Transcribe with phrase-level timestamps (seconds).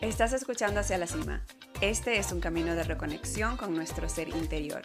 [0.00, 1.44] Estás escuchando Hacia la Cima.
[1.82, 4.80] Este es un camino de reconexión con nuestro ser interior.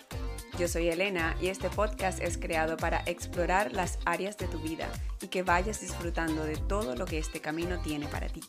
[0.60, 4.90] Yo soy Elena y este podcast es creado para explorar las áreas de tu vida
[5.22, 8.42] y que vayas disfrutando de todo lo que este camino tiene para ti.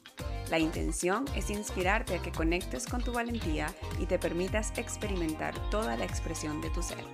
[0.50, 5.96] La intención es inspirarte a que conectes con tu valentía y te permitas experimentar toda
[5.96, 7.04] la expresión de tu ser.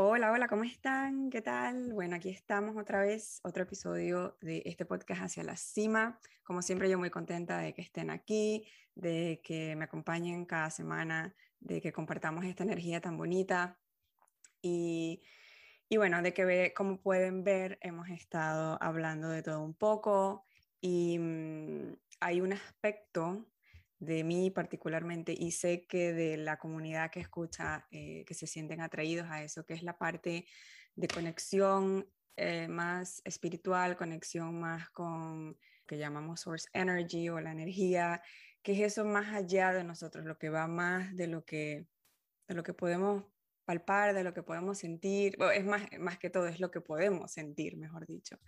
[0.00, 1.28] Hola, hola, ¿cómo están?
[1.28, 1.92] ¿Qué tal?
[1.92, 6.20] Bueno, aquí estamos otra vez, otro episodio de este podcast hacia la cima.
[6.44, 8.64] Como siempre, yo muy contenta de que estén aquí,
[8.94, 13.76] de que me acompañen cada semana, de que compartamos esta energía tan bonita.
[14.62, 15.20] Y,
[15.88, 20.46] y bueno, de que como pueden ver, hemos estado hablando de todo un poco
[20.80, 23.44] y mm, hay un aspecto
[23.98, 28.80] de mí particularmente y sé que de la comunidad que escucha, eh, que se sienten
[28.80, 30.46] atraídos a eso, que es la parte
[30.94, 38.22] de conexión eh, más espiritual, conexión más con que llamamos source energy o la energía,
[38.62, 41.86] que es eso más allá de nosotros, lo que va más de lo que,
[42.46, 43.24] de lo que podemos
[43.64, 47.32] palpar, de lo que podemos sentir, es más, más que todo, es lo que podemos
[47.32, 48.38] sentir, mejor dicho.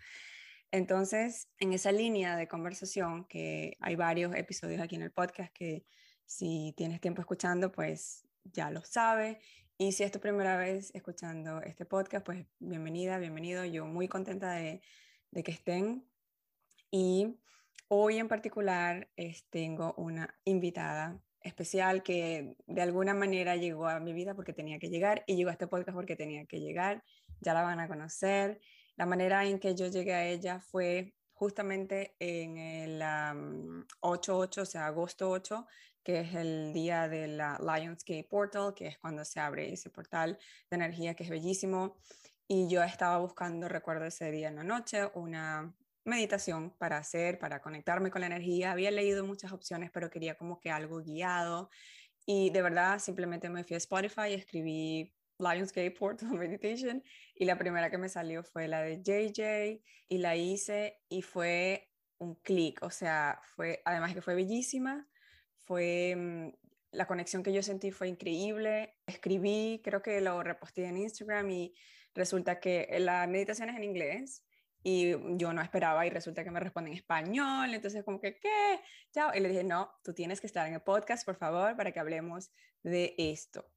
[0.73, 5.85] Entonces, en esa línea de conversación, que hay varios episodios aquí en el podcast que
[6.27, 9.39] si tienes tiempo escuchando, pues ya lo sabes.
[9.79, 13.65] Y si es tu primera vez escuchando este podcast, pues bienvenida, bienvenido.
[13.65, 14.81] Yo muy contenta de,
[15.43, 16.07] que estén.
[16.93, 17.41] Y
[17.89, 19.11] hoy en particular
[19.51, 24.91] tengo una invitada especial que de alguna manera llegó a mi vida porque tenía que
[24.91, 27.03] llegar y llegó a este podcast porque tenía que llegar.
[27.41, 28.61] Ya la van a conocer.
[28.97, 34.87] La manera en que yo llegué a ella fue justamente en el 8-8, o sea,
[34.87, 35.67] agosto 8,
[36.03, 40.39] que es el día de la Lionsgate Portal, que es cuando se abre ese portal
[40.71, 41.97] de energía que es bellísimo.
[42.47, 47.63] Y yo estaba buscando, recuerdo ese día en la noche, una meditación para hacer, para
[47.63, 48.73] conectarme con la energía.
[48.73, 51.71] Había leído muchas opciones, pero quería como que algo guiado.
[52.27, 57.03] Y de verdad, simplemente me fui a Spotify y escribí Lionsgate Portal Meditation
[57.35, 61.91] y la primera que me salió fue la de JJ y la hice y fue
[62.19, 65.09] un clic, o sea, fue, además que fue bellísima,
[65.57, 66.51] fue, mm,
[66.93, 71.75] la conexión que yo sentí fue increíble, escribí, creo que lo reposté en Instagram y
[72.15, 74.45] resulta que la meditación es en inglés
[74.83, 78.81] y yo no esperaba y resulta que me responde en español, entonces como que, ¿qué?
[79.13, 79.31] Chao.
[79.35, 82.01] Y le dije, no, tú tienes que estar en el podcast, por favor, para que
[82.01, 82.51] hablemos
[82.83, 83.71] de esto.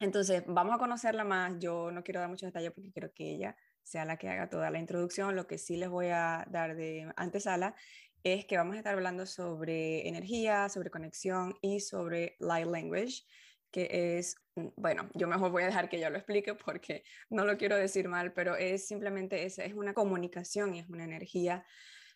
[0.00, 1.58] Entonces, vamos a conocerla más.
[1.58, 4.70] Yo no quiero dar muchos detalles porque quiero que ella sea la que haga toda
[4.70, 5.34] la introducción.
[5.34, 7.74] Lo que sí les voy a dar de antesala
[8.22, 13.24] es que vamos a estar hablando sobre energía, sobre conexión y sobre light language,
[13.70, 14.36] que es,
[14.76, 18.08] bueno, yo mejor voy a dejar que ella lo explique porque no lo quiero decir
[18.08, 21.64] mal, pero es simplemente, es, es una comunicación y es una energía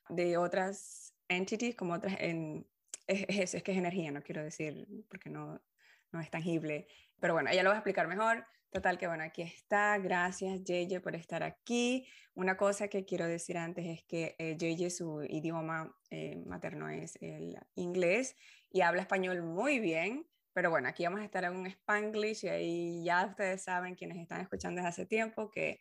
[0.08, 2.66] de otras entities, como otras, en,
[3.06, 5.62] es, es, que es energía, no quiero decir, porque no,
[6.10, 6.86] no es tangible.
[7.22, 8.44] Pero bueno, ella lo va a explicar mejor.
[8.72, 9.96] Total que bueno, aquí está.
[9.98, 12.04] Gracias, JJ, por estar aquí.
[12.34, 17.56] Una cosa que quiero decir antes es que eh, su idioma eh, materno es el
[17.76, 18.34] inglés
[18.70, 20.26] y habla español muy bien.
[20.52, 24.18] Pero bueno, aquí vamos a estar en un spanglish y ahí ya ustedes saben, quienes
[24.18, 25.78] están escuchando desde hace tiempo, que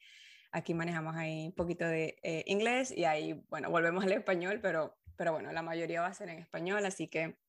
[0.52, 4.96] aquí manejamos ahí un poquito de eh, inglés y ahí, bueno, volvemos al español, pero,
[5.18, 7.40] pero bueno, la mayoría va a ser en español, así que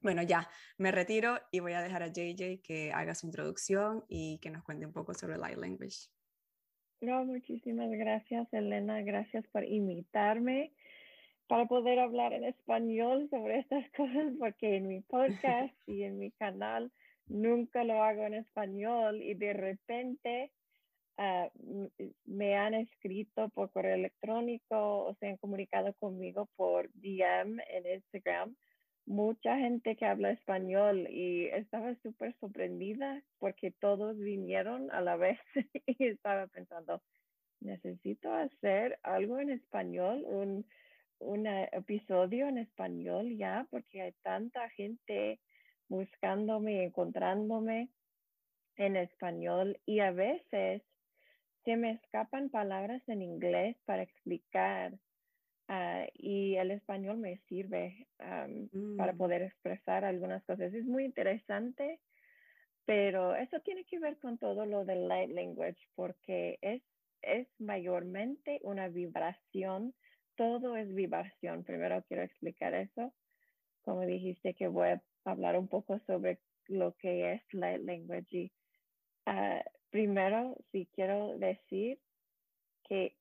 [0.00, 4.38] bueno, ya me retiro y voy a dejar a JJ que haga su introducción y
[4.38, 6.08] que nos cuente un poco sobre Light Language.
[7.00, 9.02] No, muchísimas gracias, Elena.
[9.02, 10.72] Gracias por invitarme
[11.46, 16.30] para poder hablar en español sobre estas cosas, porque en mi podcast y en mi
[16.32, 16.92] canal
[17.26, 20.52] nunca lo hago en español y de repente
[21.16, 21.50] ah,
[22.24, 28.56] me han escrito por correo electrónico o se han comunicado conmigo por DM en Instagram
[29.08, 35.40] mucha gente que habla español y estaba súper sorprendida porque todos vinieron a la vez
[35.86, 37.02] y estaba pensando,
[37.60, 40.66] necesito hacer algo en español, un,
[41.20, 45.40] un episodio en español ya, porque hay tanta gente
[45.88, 47.88] buscándome, encontrándome
[48.76, 50.82] en español y a veces
[51.64, 54.92] se me escapan palabras en inglés para explicar
[55.70, 59.18] Ah, y el español me sirve para mm.
[59.18, 60.72] poder expresar algunas cosas.
[60.72, 62.00] Es muy interesante,
[62.86, 66.82] pero eso tiene que ver con todo lo del light language porque es,
[67.20, 69.94] es mayormente una vibración.
[70.36, 71.64] Todo es vibración.
[71.64, 73.12] Primero quiero explicar eso.
[73.82, 78.26] Como dijiste que voy a hablar un poco sobre lo que es light language.
[78.30, 78.52] Y,
[79.26, 79.60] uh,
[79.90, 82.00] primero, sí quiero decir
[82.84, 83.17] que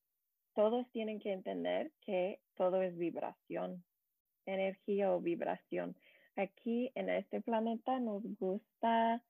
[0.58, 3.84] todos tienen que entender que todo es vibración.
[4.48, 5.96] energía o vibración.
[6.36, 9.22] Aquí en este planeta nos gusta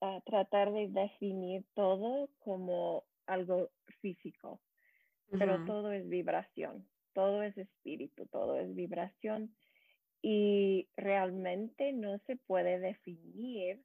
[0.00, 4.60] ah, tratar de definir todo como algo físico,
[5.36, 9.52] pero todo es vibración, todo es espíritu, todo es vibración
[10.22, 13.82] y realmente no se puede definir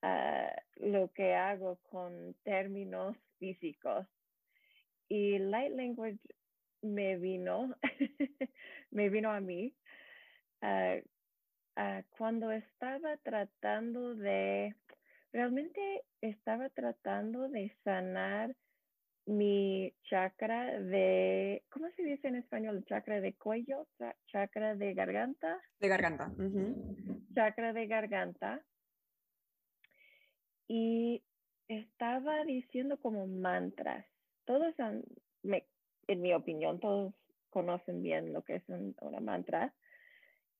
[0.00, 4.06] ah, lo que hago con términos físicos.
[5.08, 6.18] Y light language
[6.82, 7.74] me vino,
[8.90, 9.74] me vino a mí
[10.60, 14.74] ah, cuando estaba tratando de,
[15.32, 18.54] realmente estaba tratando de sanar
[19.26, 22.84] mi chakra de, ¿cómo se dice en español?
[22.86, 23.86] Chakra de cuello,
[24.26, 25.60] chakra de garganta.
[25.80, 26.32] De garganta.
[27.34, 28.64] Chakra de garganta.
[30.68, 31.22] Y
[31.68, 34.06] estaba diciendo como mantras.
[34.46, 34.74] Todos
[35.42, 35.66] me,
[36.08, 37.12] en mi opinión, todos
[37.50, 39.74] conocen bien lo que es una mantra.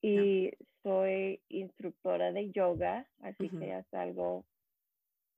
[0.01, 0.51] Y
[0.83, 4.45] soy instructora de yoga, así que es algo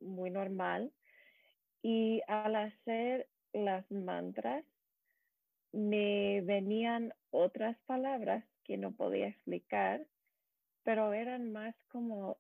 [0.02, 0.92] muy normal.
[1.82, 4.66] Y al hacer las mantras,
[5.72, 10.06] me venían otras palabras que no podía explicar,
[10.84, 12.38] pero eran más como,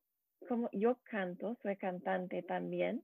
[0.47, 3.03] como yo canto, soy cantante también.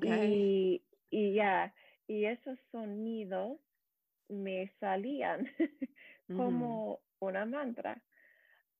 [0.00, 1.74] Y, y ya,
[2.12, 3.58] y esos sonidos
[4.28, 5.46] me salían
[6.32, 8.02] como una mantra.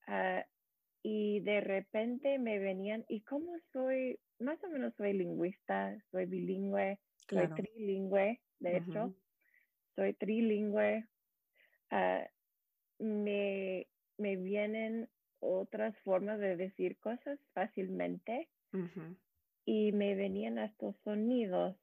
[0.07, 0.45] Ah,
[1.03, 7.01] y de repente me venían, y como soy, más o menos soy lingüista, soy bilingüe,
[7.33, 9.15] soy trilingüe, de hecho,
[9.97, 11.09] soy trilingüe,
[11.91, 12.27] ah,
[12.99, 13.89] me,
[14.19, 18.51] me vienen otras formas de decir cosas fácilmente
[19.65, 21.77] y me venían estos sonidos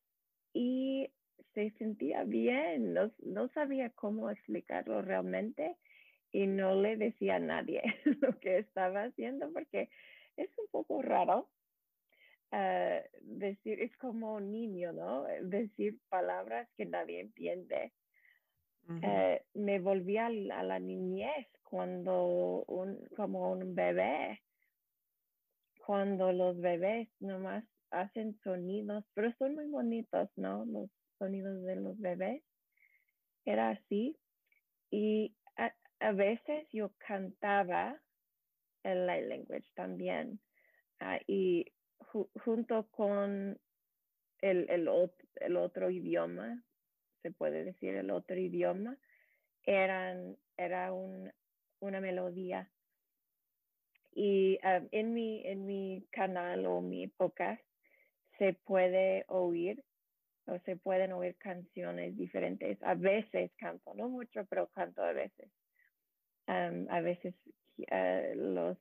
[0.53, 1.11] y
[1.53, 5.77] se sentía bien, no, no sabía cómo explicarlo realmente
[6.31, 7.81] y no le decía a nadie
[8.21, 9.89] lo que estaba haciendo porque
[10.37, 11.49] es un poco raro
[12.51, 15.23] ah, decir, es como un niño, ¿no?
[15.41, 17.93] Decir palabras que nadie entiende.
[19.03, 24.41] Eh, me volví a, la niñez cuando un, como un bebé,
[25.85, 30.65] cuando los bebés nomás hacen sonidos, pero son muy bonitos, ¿no?
[30.65, 30.89] Los
[31.19, 32.41] sonidos de los bebés.
[33.45, 34.17] Era así.
[34.89, 35.35] Y
[35.99, 38.01] a, veces yo cantaba
[38.83, 40.39] el light language también.
[40.99, 41.65] Ah, y
[42.43, 43.59] junto con
[44.41, 44.89] el, el,
[45.35, 46.63] el, otro idioma,
[47.21, 48.97] se puede decir el otro idioma,
[49.63, 51.31] eran, era un,
[51.79, 52.71] una melodía.
[54.11, 57.61] Y ah, en, mi, en mi canal o mi podcast
[58.37, 59.83] se puede oír
[60.59, 62.81] se pueden oír canciones diferentes.
[62.83, 65.49] A veces canto, no mucho, pero canto a veces.
[66.47, 67.35] a veces
[67.91, 68.77] eh, los,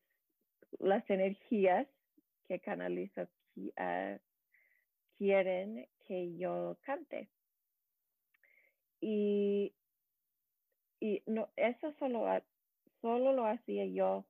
[0.79, 1.87] las energías
[2.47, 4.19] que canalizo uh,
[5.19, 7.29] quieren que yo cante.
[9.01, 9.75] Y,
[11.01, 12.27] y no, eso solo,
[13.01, 14.25] solo lo hacía yo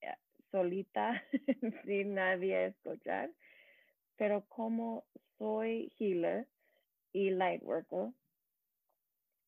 [0.00, 0.16] eh,
[0.50, 1.22] solita,
[1.84, 3.30] sin nadie escuchar.
[4.16, 5.04] Pero como
[5.42, 6.46] soy healer
[7.12, 8.12] y light worker,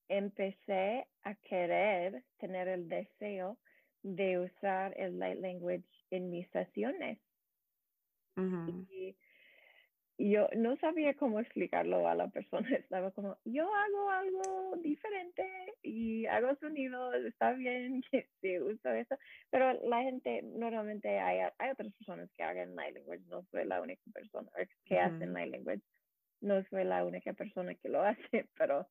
[0.08, 3.58] empecé a querer tener el deseo
[4.02, 7.20] de usar el light language en mis sesiones.
[8.66, 9.16] Y
[10.18, 12.68] yo no sabía cómo explicarlo a la persona.
[12.86, 15.44] Estaba como, yo hago algo diferente
[15.82, 19.16] y hago sonidos, está bien que se uso eso,
[19.50, 23.80] pero la gente, normalmente hay, hay otras personas que hagan light language, no soy la
[23.80, 24.50] única persona
[24.84, 25.82] que hacen light language,
[26.40, 28.86] no soy la única persona que lo hace, pero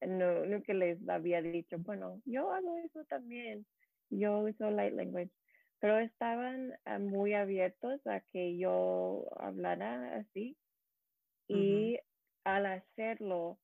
[0.00, 3.66] no, nunca les había dicho, bueno, yo hago eso también,
[4.10, 5.30] yo uso light language
[5.80, 10.56] pero estaban ah, muy abiertos a que yo hablara así
[11.48, 11.98] y
[12.44, 13.58] al hacerlo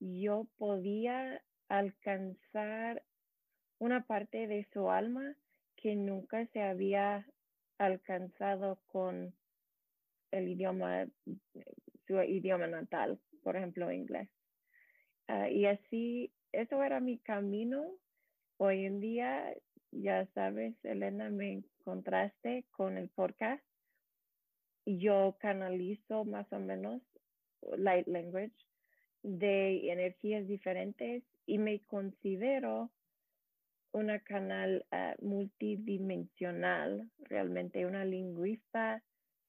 [0.00, 3.02] yo podía alcanzar
[3.78, 5.36] una parte de su alma
[5.76, 7.26] que nunca se había
[7.78, 9.34] alcanzado con
[10.30, 11.06] el idioma,
[12.06, 14.28] su idioma natal, por ejemplo, inglés.
[15.28, 17.84] Ah, y así, eso era mi camino.
[18.56, 19.54] Hoy en día
[19.90, 23.62] ya sabes, Elena, me encontraste con el podcast.
[24.86, 27.02] Yo canalizo más o menos
[27.76, 28.54] light language
[29.22, 32.90] de energías diferentes y me considero
[33.92, 39.02] una canal ah, multidimensional, realmente una lingüista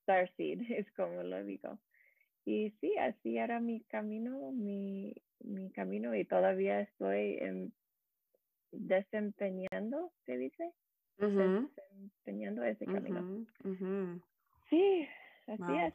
[0.04, 1.80] starseed, es como lo digo.
[2.46, 7.74] Y sí, así era mi camino, mi, mi camino y todavía estoy en
[8.72, 10.74] desempeñando, se dice,
[11.18, 13.46] desempeñando ese camino.
[14.70, 15.08] Sí,
[15.48, 15.94] así es.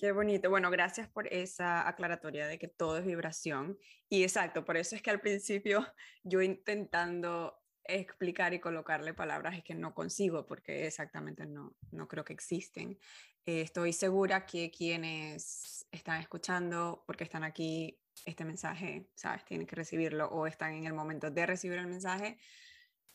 [0.00, 0.50] Qué bonito.
[0.50, 3.78] Bueno, gracias por esa aclaratoria de que todo es vibración.
[4.08, 5.86] Y exacto, por eso es que al principio
[6.22, 12.24] yo intentando explicar y colocarle palabras es que no consigo porque exactamente no, no creo
[12.24, 12.98] que existen.
[13.46, 19.44] Eh, estoy segura que quienes están escuchando, porque están aquí, este mensaje, ¿sabes?
[19.44, 22.38] Tienen que recibirlo o están en el momento de recibir el mensaje.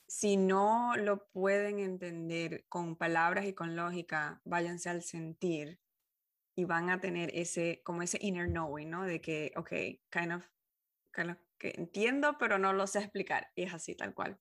[0.08, 5.79] Si no lo pueden entender con palabras y con lógica, váyanse al sentir
[6.56, 9.03] y van a tener ese, como ese inner knowing, ¿no?
[9.06, 9.70] De que, ok,
[10.10, 10.46] kind of,
[11.13, 13.51] kind of que entiendo, pero no lo sé explicar.
[13.56, 14.39] Y es así, tal cual.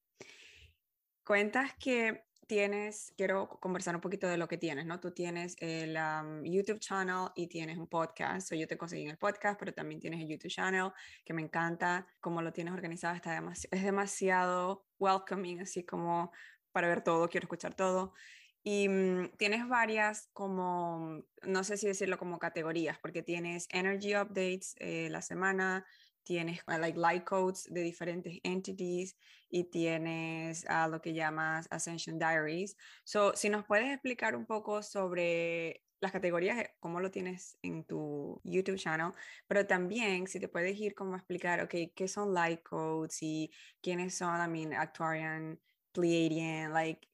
[1.24, 4.98] Cuentas que tienes, quiero conversar un poquito de lo que tienes, ¿no?
[4.98, 5.96] Tú tienes el
[6.42, 8.48] YouTube channel y tienes un podcast.
[8.48, 10.90] So yo te conseguí en el podcast, pero también tienes el YouTube channel,
[11.24, 13.14] que me encanta cómo lo tienes organizado.
[13.14, 13.40] Está
[13.70, 16.32] es demasiado welcoming, así como
[16.72, 18.14] para ver todo, quiero escuchar todo.
[18.64, 24.74] Y mm, tienes varias como, no sé si decirlo como categorías, porque tienes energy updates
[24.78, 25.86] eh, la semana,
[26.28, 29.16] tienes uh, like light codes de diferentes entities
[29.49, 32.76] y tienes a lo que llamas Ascension Diaries.
[33.02, 37.82] So, si nos puedes explicar un poco sobre las categorías, eh, cómo lo tienes en
[37.85, 39.12] tu YouTube channel,
[39.47, 43.50] pero también si te puedes ir como a explicar, ok, qué son light codes y
[43.80, 45.58] quiénes son, I mean, Actuarian,
[45.92, 47.08] Pleiadian, like,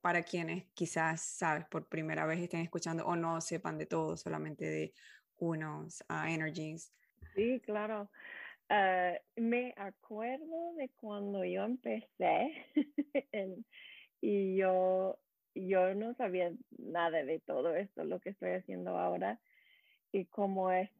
[0.00, 4.64] para quienes quizás, sabes, por primera vez estén escuchando o no sepan de todo, solamente
[4.64, 4.92] de
[5.38, 6.92] unos uh, energies.
[7.36, 8.10] Sí, claro.
[8.68, 12.52] Ah, me acuerdo de cuando yo empecé
[14.20, 15.18] y yo,
[15.54, 19.38] yo no sabía nada de todo esto, lo que estoy haciendo ahora
[20.10, 20.90] y cómo es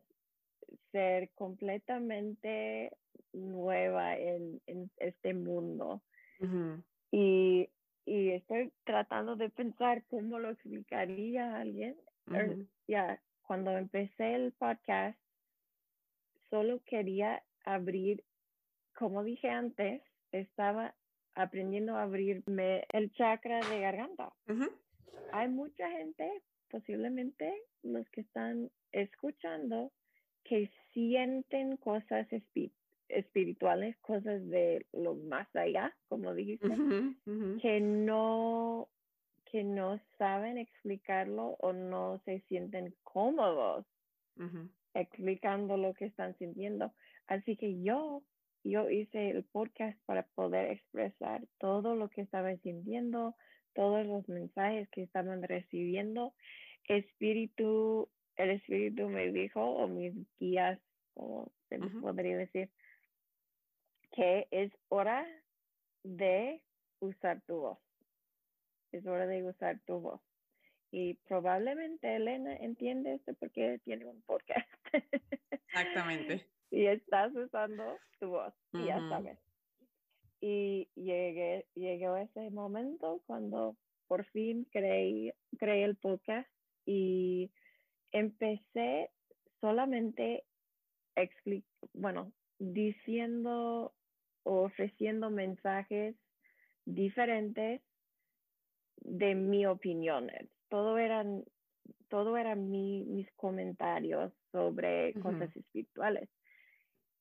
[0.92, 2.96] ser completamente
[3.32, 6.02] nueva en, en este mundo.
[7.10, 7.68] y,
[8.04, 11.96] y, estoy tratando de pensar cómo lo explicaría a alguien.
[12.32, 15.18] Er, ya, cuando empecé el podcast,
[16.50, 18.24] solo quería abrir,
[18.94, 20.94] como dije antes, estaba
[21.34, 24.32] aprendiendo a abrirme el chakra de garganta.
[25.32, 29.92] Hay mucha gente, posiblemente los que están escuchando,
[30.44, 32.26] que sienten cosas
[33.08, 36.68] espirituales, cosas de lo más allá, como dijiste,
[37.60, 38.88] que no
[39.50, 43.86] que no saben explicarlo o no se sienten cómodos
[44.92, 46.92] explicando lo que están sintiendo.
[47.26, 48.22] Así que yo,
[48.62, 53.34] yo hice el podcast para poder expresar todo lo que estaba sintiendo,
[53.74, 56.34] todos los mensajes que estaban recibiendo.
[56.84, 60.78] Espíritu, el espíritu me dijo, o mis guías,
[61.14, 62.70] como se podría decir,
[64.12, 65.26] que es hora
[66.04, 66.62] de
[67.00, 67.78] usar tu voz.
[68.92, 70.20] Es hora de usar tu voz.
[70.92, 74.68] Y probablemente Elena entiende esto porque tiene un podcast.
[75.50, 77.84] Exactamente y estás usando
[78.18, 79.38] tu voz, y ya sabes.
[80.40, 86.48] Y llegué, llegó ese momento cuando por fin creé, creé el podcast
[86.84, 87.50] y
[88.12, 89.10] empecé
[89.60, 90.44] solamente,
[91.92, 93.92] bueno, diciendo
[94.44, 96.14] o ofreciendo mensajes
[96.84, 97.82] diferentes
[99.00, 100.30] de mi opinión.
[100.68, 101.44] Todo eran,
[102.08, 106.28] todo eran mis comentarios sobre cosas espirituales.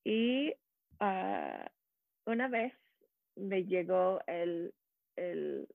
[0.06, 0.54] Y
[1.00, 1.70] ah,
[2.26, 2.74] una vez
[3.36, 4.74] me llegó el,
[5.16, 5.68] el,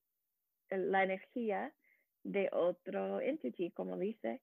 [0.71, 1.75] la energía
[2.23, 4.41] de otro entity, como dice,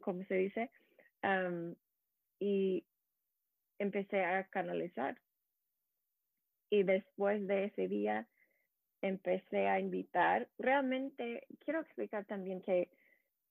[0.00, 0.70] como se dice,
[2.38, 2.84] y
[3.78, 5.20] empecé a canalizar.
[6.70, 8.28] Y después de ese día
[9.02, 10.48] empecé a invitar.
[10.58, 12.88] Realmente quiero explicar también que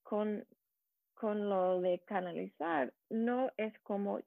[0.04, 0.46] con
[1.14, 4.20] con lo de canalizar, no es como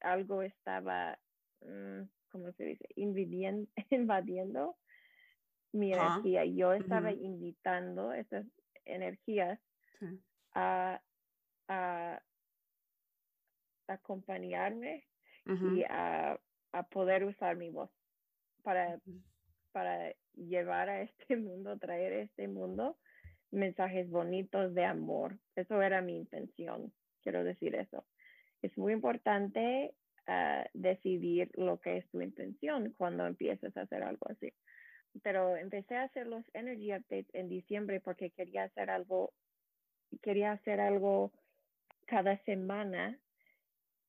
[0.00, 1.18] algo estaba,
[1.60, 2.86] mm, ¿cómo se dice?
[2.96, 4.76] Invadiendo, invadiendo
[5.72, 6.44] mi energía.
[6.44, 8.46] Yo estaba invitando esas
[8.84, 9.58] energías
[10.54, 11.00] a,
[11.68, 12.22] a,
[13.88, 15.06] acompañarme
[15.46, 16.38] y a,
[16.72, 17.90] a, poder usar mi voz
[18.62, 19.00] para,
[19.72, 22.96] para llevar a este mundo, traer a este mundo
[23.52, 25.38] mensajes bonitos de amor.
[25.54, 26.92] Eso era mi intención,
[27.22, 28.04] quiero decir eso.
[28.62, 29.94] Es muy importante
[30.26, 34.52] ah, decidir lo que es tu intención cuando empieces a hacer algo así.
[35.22, 39.32] Pero empecé a hacer los energy updates en diciembre porque quería hacer algo,
[40.22, 41.32] quería hacer algo
[42.06, 43.18] cada semana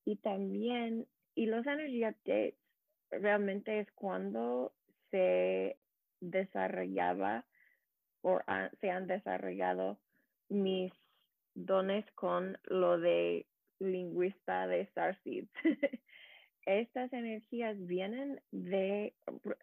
[0.06, 2.56] y también, y los energy updates
[3.10, 4.72] realmente es cuando
[5.10, 5.76] se
[6.20, 7.44] desarrollaba
[8.24, 8.40] o
[8.80, 9.98] se han desarrollado
[10.48, 10.92] mis
[11.54, 13.46] dones con lo de
[13.78, 15.52] lingüista de Starseeds.
[16.66, 19.14] Estas energías vienen de,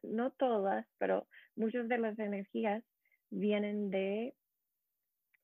[0.04, 2.84] no todas, pero muchas de las energías
[3.32, 4.36] vienen de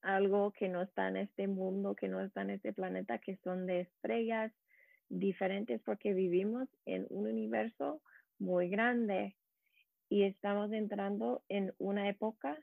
[0.04, 3.66] algo que no está en este mundo, que no está en este planeta, que son
[3.66, 4.54] de estrellas
[5.10, 8.04] diferentes porque vivimos en un universo
[8.38, 9.36] muy grande
[10.08, 12.60] y estamos entrando en una época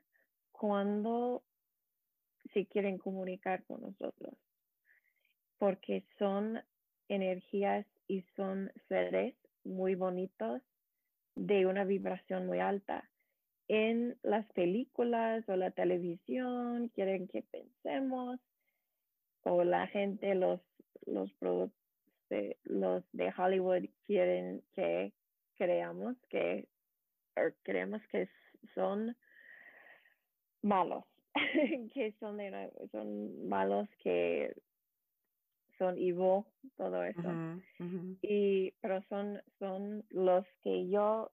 [0.58, 1.42] cuando
[2.52, 4.34] se quieren comunicar con nosotros,
[5.58, 6.60] porque son
[7.08, 9.34] energías y son seres
[9.64, 10.62] muy bonitos
[11.34, 13.10] de una vibración muy alta.
[13.66, 18.38] En las películas o la televisión quieren que pensemos
[19.42, 20.60] o la gente, los,
[21.06, 21.30] los
[22.30, 25.12] de, los de Hollywood quieren que
[25.56, 26.68] creamos que
[27.62, 28.28] creemos que
[28.74, 29.16] son
[30.64, 31.04] malos,
[31.94, 32.38] que son,
[32.90, 34.54] son malos, que
[35.78, 36.44] son evil,
[36.76, 37.28] todo eso.
[38.22, 41.30] Y, pero son, son los que yo,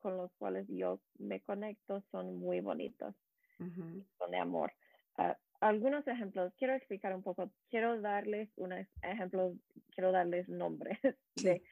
[0.00, 3.14] con los cuales yo me conecto, son muy bonitos,
[3.58, 4.72] son de amor.
[5.16, 9.56] Ah, algunos ejemplos, quiero explicar un poco, quiero darles unos ejemplos,
[9.90, 10.98] quiero darles nombres
[11.36, 11.62] de,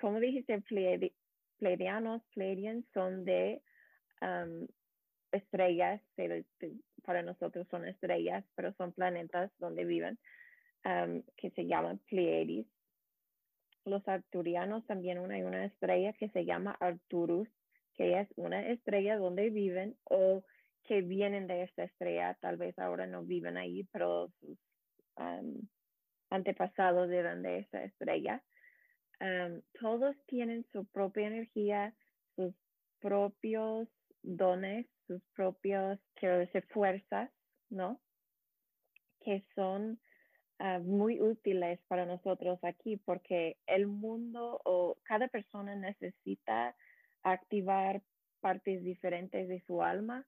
[0.00, 0.60] como dijiste,
[1.58, 3.62] pleiadianos, pleiadians son de
[5.36, 6.02] estrellas,
[7.04, 10.18] para nosotros son estrellas, pero son planetas donde viven,
[11.36, 12.66] que se llaman Pleiades.
[13.84, 17.48] Los arturianos también hay una estrella que se llama Arturus,
[17.94, 20.42] que es una estrella donde viven o
[20.84, 24.58] que vienen de esta estrella, tal vez ahora no viven ahí, pero sus
[26.30, 28.42] antepasados eran de esa estrella.
[29.80, 31.94] todos tienen su propia energía,
[32.34, 32.54] sus
[33.00, 33.88] propios
[34.22, 37.30] dones, sus propios, quiero decir, fuerzas,
[37.70, 38.00] ¿no?
[39.20, 40.00] Que son
[40.58, 46.76] ah, muy útiles para nosotros aquí porque el mundo o cada persona necesita
[47.22, 48.02] activar
[48.40, 50.26] partes diferentes de su alma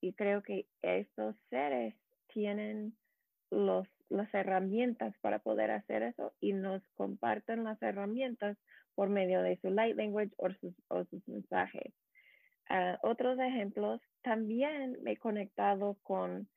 [0.00, 1.94] y creo que estos seres
[2.28, 2.96] tienen
[3.50, 8.56] los, las herramientas para poder hacer eso y nos comparten las herramientas
[8.94, 11.92] por medio de su light language o sus, o sus mensajes.
[12.68, 16.48] Ah, otros ejemplos, también me he conectado con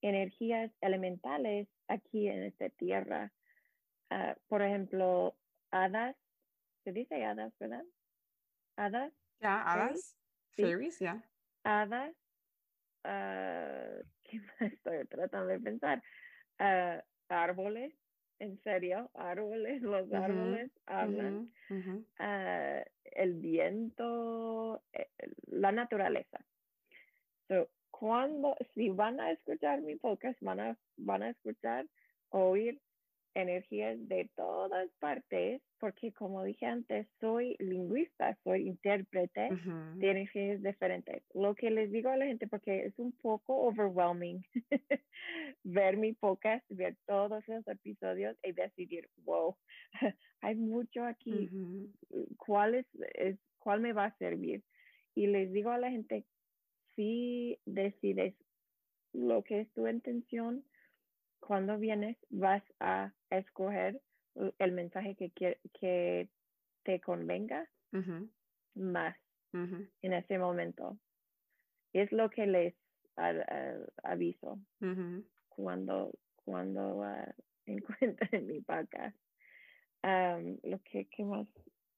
[0.00, 3.32] energías elementales aquí en esta tierra.
[4.10, 5.36] Ah, por ejemplo,
[5.70, 6.16] hadas,
[6.84, 7.84] se dice hadas, ¿verdad?
[8.76, 9.12] Hadas.
[9.40, 10.16] Ya, hadas.
[10.56, 11.22] Fairies, ya.
[11.64, 12.14] Hadas.
[13.04, 16.02] Uh, ¿Qué más estoy tratando de pensar?
[17.28, 17.94] árboles,
[18.38, 21.50] en serio, árboles, los árboles hablan,
[22.18, 25.08] ah, el viento, eh,
[25.46, 26.40] la naturaleza.
[27.48, 31.86] So, cuando, si van a escuchar mi podcast, van a, van a escuchar,
[32.30, 32.80] oír
[33.34, 39.48] energías de todas partes, porque como dije antes, soy lingüista, soy intérprete
[39.96, 41.22] de energías diferentes.
[41.34, 44.42] Lo que les digo a la gente, porque es un poco overwhelming
[45.64, 49.56] ver mi podcast, ver todos los episodios y decidir, wow,
[50.40, 51.48] hay mucho aquí,
[52.36, 54.62] ¿cuál, es, es, ¿cuál me va a servir?
[55.14, 56.24] Y les digo a la gente,
[56.94, 58.34] si decides
[59.12, 60.64] lo que es tu intención,
[61.40, 64.00] cuando vienes vas a escoger
[64.58, 66.28] el mensaje que, que
[66.84, 67.68] te convenga
[68.74, 69.16] más
[69.52, 70.98] en ese momento.
[71.92, 72.74] Es lo que les
[74.02, 74.58] aviso
[75.48, 76.12] cuando,
[76.44, 77.32] cuando uh,
[77.66, 79.16] encuentren mi podcast.
[80.02, 81.48] lo que, ¿qué más,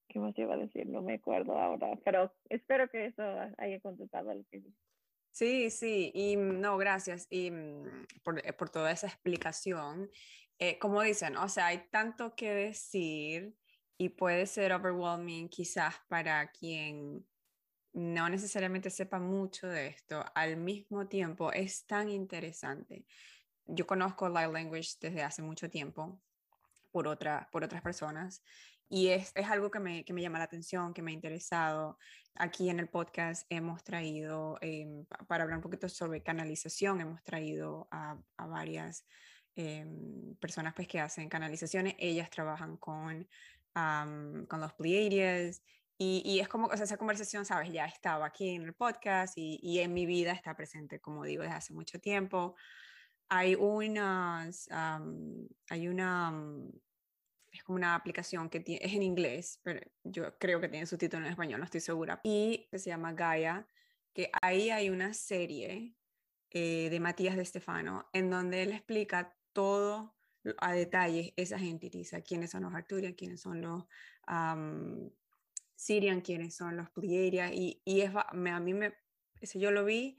[0.09, 0.87] ¿qué más iba a decir?
[0.87, 3.23] No me acuerdo ahora, pero espero que eso
[3.59, 4.63] haya contestado lo que
[5.41, 10.11] Sí, sí, y no, gracias y, mm, por, eh, por, toda esa explicación.
[10.59, 13.57] Eh, como dicen, o sea, hay tanto que decir
[13.97, 17.27] y puede ser overwhelming quizás para quien
[17.95, 23.07] no necesariamente sepa mucho de esto, al mismo tiempo es tan interesante.
[23.65, 26.21] Yo conozco Light Language desde hace mucho tiempo
[26.91, 28.43] por, otra, por otras personas
[28.91, 31.97] y es, es algo que me, que me, llama la atención, que me ha interesado.
[32.35, 37.87] Aquí en el podcast hemos traído, em, para hablar un poquito sobre canalización, hemos traído
[37.93, 39.07] a, varias
[39.55, 41.95] em, personas pues, que hacen canalizaciones.
[41.99, 43.29] Ellas trabajan con,
[43.73, 45.63] con los Pleiades.
[45.97, 49.39] Y, y, es como, o sea, esa conversación, sabes, ya estaba aquí en el podcast
[49.39, 52.57] y, y en mi vida está presente, como digo, desde hace mucho tiempo.
[53.29, 56.33] Hay unas, hay una
[57.51, 61.25] es como una aplicación que tiene, es en inglés, pero yo creo que tiene subtítulo
[61.25, 63.67] en español, no estoy segura, y se llama Gaia,
[64.13, 65.97] que ahí hay una serie
[66.51, 70.17] eh, de Matías de Stefano en donde él explica todo
[70.59, 73.85] a detalle esas entities, a quiénes son los Arcturian, quiénes son los
[74.29, 75.11] um,
[75.75, 78.95] Sirian, quiénes son los Plieria, y, y es, a mí me,
[79.41, 80.19] ese yo lo vi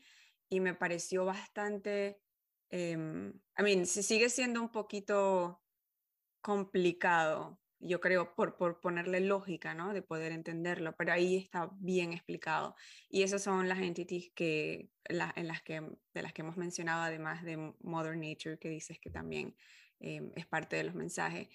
[0.50, 2.22] y me pareció bastante,
[2.70, 5.61] eh, I mean, sigue siendo un poquito
[6.42, 9.94] complicado, yo creo, por, por ponerle lógica, ¿no?
[9.94, 12.76] De poder entenderlo, pero ahí está bien explicado.
[13.10, 15.82] Y esas son las entities que, en las que,
[16.14, 19.56] de las que hemos mencionado, además de Mother Nature, que dices que también
[20.00, 21.48] eh, es parte de los mensajes.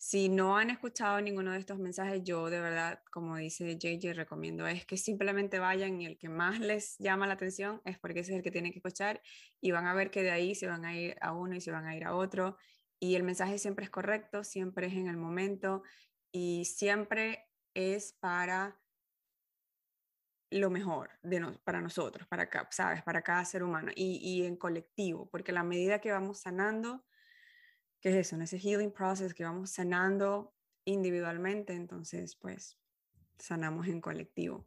[0.00, 4.64] Si no han escuchado ninguno de estos mensajes, yo de verdad, como dice JJ, recomiendo
[4.68, 8.30] es que simplemente vayan y el que más les llama la atención es porque ese
[8.32, 9.20] es el que tienen que escuchar
[9.60, 11.72] y van a ver que de ahí se van a ir a uno y se
[11.72, 12.56] van a ir a otro
[13.00, 15.82] y el mensaje siempre es correcto, siempre es en el momento
[16.32, 18.80] y siempre es para
[20.50, 23.02] lo mejor de para nosotros, para, ¿sabes?
[23.02, 27.04] para cada ser humano y, y en colectivo, porque la medida que vamos sanando,
[28.00, 28.36] ¿qué es eso?
[28.36, 32.78] En ese healing process que vamos sanando individualmente, entonces pues
[33.38, 34.66] sanamos en colectivo.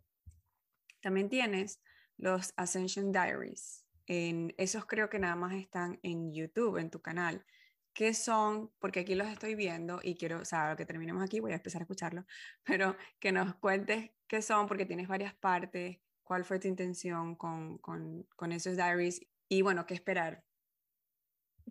[1.02, 1.82] También tienes
[2.17, 3.86] los Ascension Diaries.
[4.06, 7.46] En, esos creo que nada más están en YouTube, en tu canal
[7.93, 11.51] qué son, porque aquí los estoy viendo y quiero, o sea, que terminemos aquí, voy
[11.51, 12.25] a empezar a escucharlo,
[12.63, 17.77] pero que nos cuentes qué son, porque tienes varias partes, cuál fue tu intención con,
[17.80, 20.43] con, con esos diaries y bueno, qué esperar.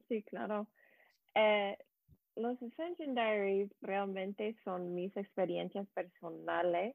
[0.09, 0.69] Sí, claro.
[1.35, 1.79] Eh,
[2.37, 6.95] los Ascension Diaries realmente son mis experiencias personales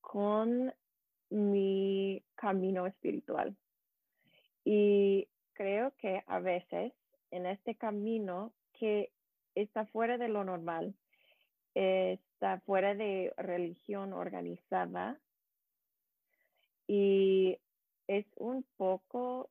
[0.00, 0.72] con
[1.30, 3.56] mi camino espiritual.
[4.64, 6.92] Y creo que a veces
[7.34, 9.10] en este camino que
[9.56, 10.94] está fuera de lo normal,
[11.74, 15.18] está fuera de religión organizada
[16.86, 17.58] y
[18.06, 19.50] es un poco,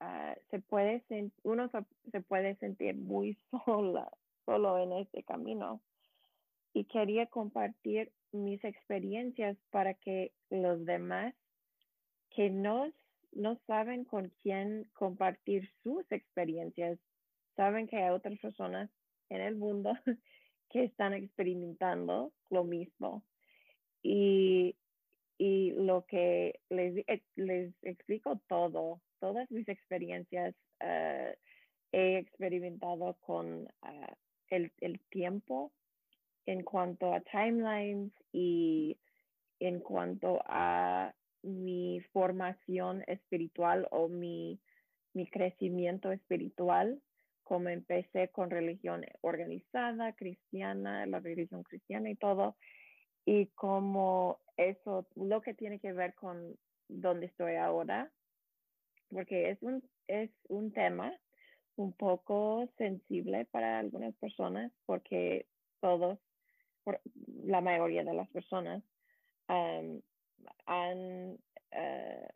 [0.00, 1.02] ah, se puede
[1.42, 1.70] uno
[2.10, 4.10] se puede sentir muy sola,
[4.44, 5.80] solo en este camino.
[6.74, 11.34] Y quería compartir mis experiencias para que los demás
[12.30, 12.90] que no,
[13.32, 16.98] no saben con quién compartir sus experiencias
[17.56, 18.90] saben que hay otras personas
[19.28, 19.92] en el mundo
[20.70, 23.22] que están experimentando lo mismo.
[24.02, 24.76] Y,
[25.38, 31.36] y lo que les, eh, les explico todo, todas mis experiencias eh,
[31.92, 34.14] he experimentado con ah,
[34.48, 35.72] el, el tiempo
[36.46, 38.98] en cuanto a timelines y
[39.60, 44.58] en cuanto a mi formación espiritual o mi,
[45.12, 47.00] mi crecimiento espiritual
[47.52, 52.56] como empecé con religión organizada, cristiana, la religión cristiana y todo,
[53.26, 56.56] y como eso, lo que tiene que ver con
[56.88, 58.10] donde estoy ahora,
[59.10, 61.14] porque es un, es un tema
[61.76, 65.44] un poco sensible para algunas personas, porque
[65.80, 66.18] todos,
[67.44, 68.82] la mayoría de las personas,
[69.48, 71.38] han
[71.70, 72.28] eh,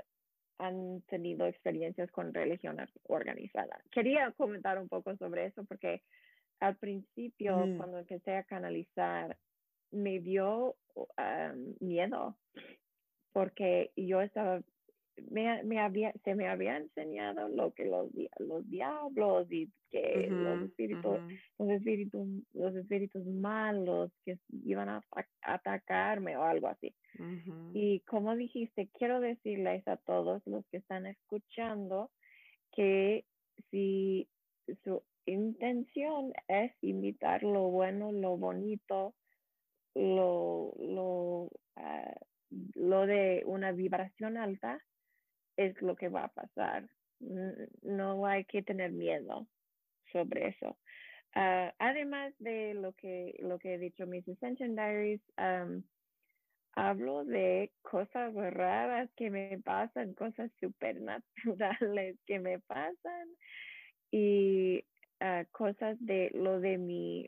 [0.59, 3.81] han tenido experiencias con religión organizada.
[3.91, 6.03] Quería comentar un poco sobre eso porque
[6.61, 7.77] al principio, mm.
[7.77, 9.37] cuando empecé a canalizar,
[9.91, 10.77] me dio
[11.81, 12.37] miedo
[13.33, 14.63] porque yo estaba,
[15.31, 20.63] me, me, había, se me había enseñado lo que los, los diablos y que los,
[20.63, 21.19] espíritus,
[21.59, 25.03] los, espíritus, los espíritus malos que iban a
[25.43, 26.95] atacarme o algo así.
[27.73, 32.11] Y como dijiste, quiero decirles a todos los que están escuchando
[32.73, 33.25] que
[33.71, 34.29] si
[34.85, 39.15] su intención es imitar lo bueno, lo bonito,
[39.95, 42.15] lo, lo, ah,
[42.75, 44.83] lo de una vibración alta,
[45.57, 46.89] es lo que va a pasar.
[47.83, 49.47] No hay que tener miedo
[50.13, 50.79] sobre eso.
[51.35, 55.21] Ah, además de lo que, lo que he dicho, mis Ascension Diaries,
[56.73, 63.29] hablo de cosas raras que me pasan, cosas supernaturales que me pasan
[64.11, 64.85] y
[65.21, 67.27] ah, cosas de lo de mi,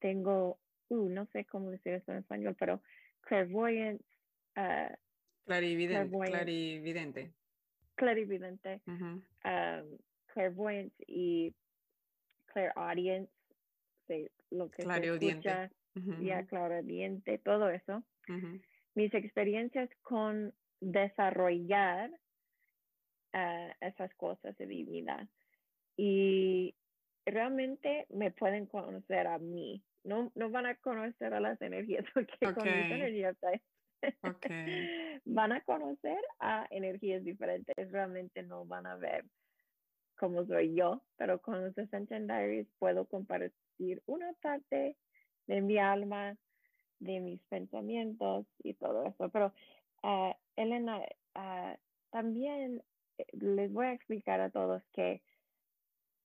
[0.00, 2.82] tengo, uh, no sé cómo decir eso en español, pero
[3.22, 4.04] clairvoyance.
[4.56, 4.94] Uh,
[5.44, 6.18] clarividente.
[6.18, 7.32] Clarividente.
[8.00, 8.80] Clarividente.
[10.32, 11.54] clairvoyance y
[12.46, 13.30] clairaudience,
[14.50, 15.70] lo que se escucha,
[16.20, 18.02] ya clarividente, todo eso
[18.94, 22.10] mis experiencias con desarrollar
[23.32, 25.28] ah, esas cosas de mi vida.
[25.96, 26.74] Y
[27.26, 29.82] realmente me pueden conocer a mí.
[30.02, 33.36] No, no van a conocer a las energías porque con mis energías
[35.24, 37.74] van a conocer a energías diferentes.
[37.90, 39.24] Realmente no van a ver
[40.16, 44.96] cómo soy yo, pero con los Ascension Diaries puedo compartir una parte
[45.46, 46.36] de mi alma,
[46.98, 49.30] de mis pensamientos y todo eso.
[49.30, 49.52] Pero
[50.02, 50.98] uh, Elena,
[51.34, 51.74] uh,
[52.10, 52.82] también
[53.18, 55.22] eh, les voy a explicar a todos que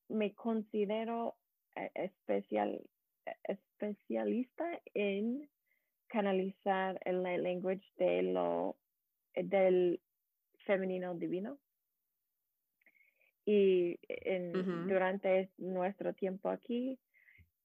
[0.10, 1.36] me considero
[1.76, 2.82] eh, especial,
[3.44, 5.50] especialista en
[6.16, 8.78] canalizar el language de lo,
[9.36, 10.00] del
[10.66, 11.60] femenino divino.
[13.46, 16.98] Y en, durante nuestro tiempo aquí,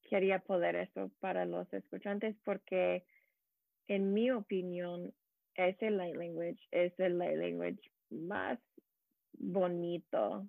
[0.02, 3.04] quería poder eso para los escuchantes porque
[3.86, 5.14] en mi opinión,
[5.54, 8.58] ese light language es el light language más
[9.32, 10.48] bonito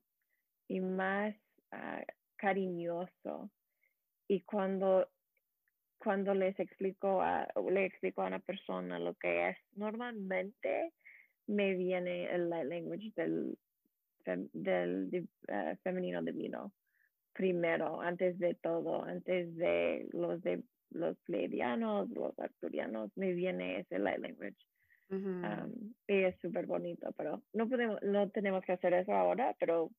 [0.68, 1.36] y más
[1.72, 2.04] ah,
[2.36, 3.52] cariñoso.
[4.28, 5.08] Y cuando,
[6.04, 10.94] cuando les explico a, le explico a una persona lo que es, normalmente
[11.48, 13.58] me viene el light language del,
[14.54, 16.72] del uh, femenino divino
[17.34, 24.00] primero, antes de todo, antes de los de los pleiadianos, los arturianos, me viene ese
[24.00, 24.58] light language.
[26.08, 29.90] Y es súper bonito, pero no podemos, no tenemos que hacer eso ahora, pero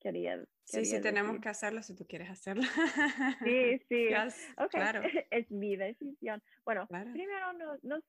[0.00, 0.42] quería.
[0.64, 2.62] sí, sí, tenemos que hacerlo si tú quieres hacerlo.
[3.44, 4.08] Sí, sí.
[4.70, 5.02] Claro.
[5.30, 6.42] es mi decisión.
[6.64, 8.02] Bueno, primero, no, no,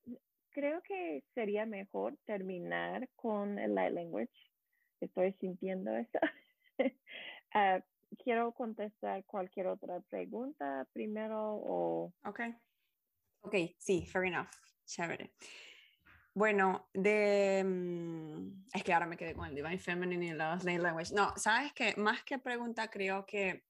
[0.49, 4.51] creo que sería mejor terminar con el light language.
[4.99, 6.19] Estoy sintiendo eso.
[6.79, 7.81] uh,
[8.23, 12.13] quiero contestar cualquier otra pregunta primero o...
[12.23, 12.41] Ok.
[13.41, 14.49] Ok, sí, fair enough.
[14.85, 15.31] Chévere.
[16.33, 17.63] Bueno, de...
[17.65, 21.13] Mm, es que ahora me quedé con el Divine Feminine y los Late Language.
[21.13, 23.63] No, sabes que más que pregunta, creo que...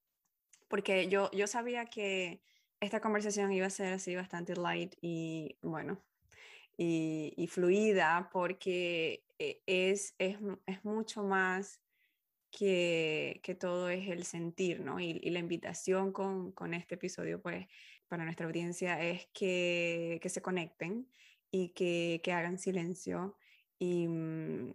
[0.68, 2.40] Porque yo, yo sabía que
[2.80, 6.02] esta conversación iba a ser así bastante light y bueno,
[6.76, 11.80] y, y fluida porque eh, es, es, es, mucho más
[12.50, 14.98] que, que, todo es el sentir, ¿no?
[14.98, 17.66] Y, y la invitación con, con, este episodio, pues,
[18.08, 21.06] para nuestra audiencia es que, que se conecten
[21.52, 23.36] y que, que hagan silencio
[23.78, 24.74] y, mm,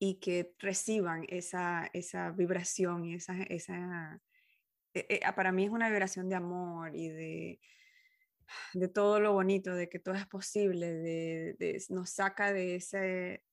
[0.00, 4.20] y, que reciban esa, esa vibración y esa, esa
[4.94, 7.60] e, e, para mí es una vibración de amor y de,
[8.72, 13.44] de todo lo bonito, de que todo es posible, de, de, nos saca de ese,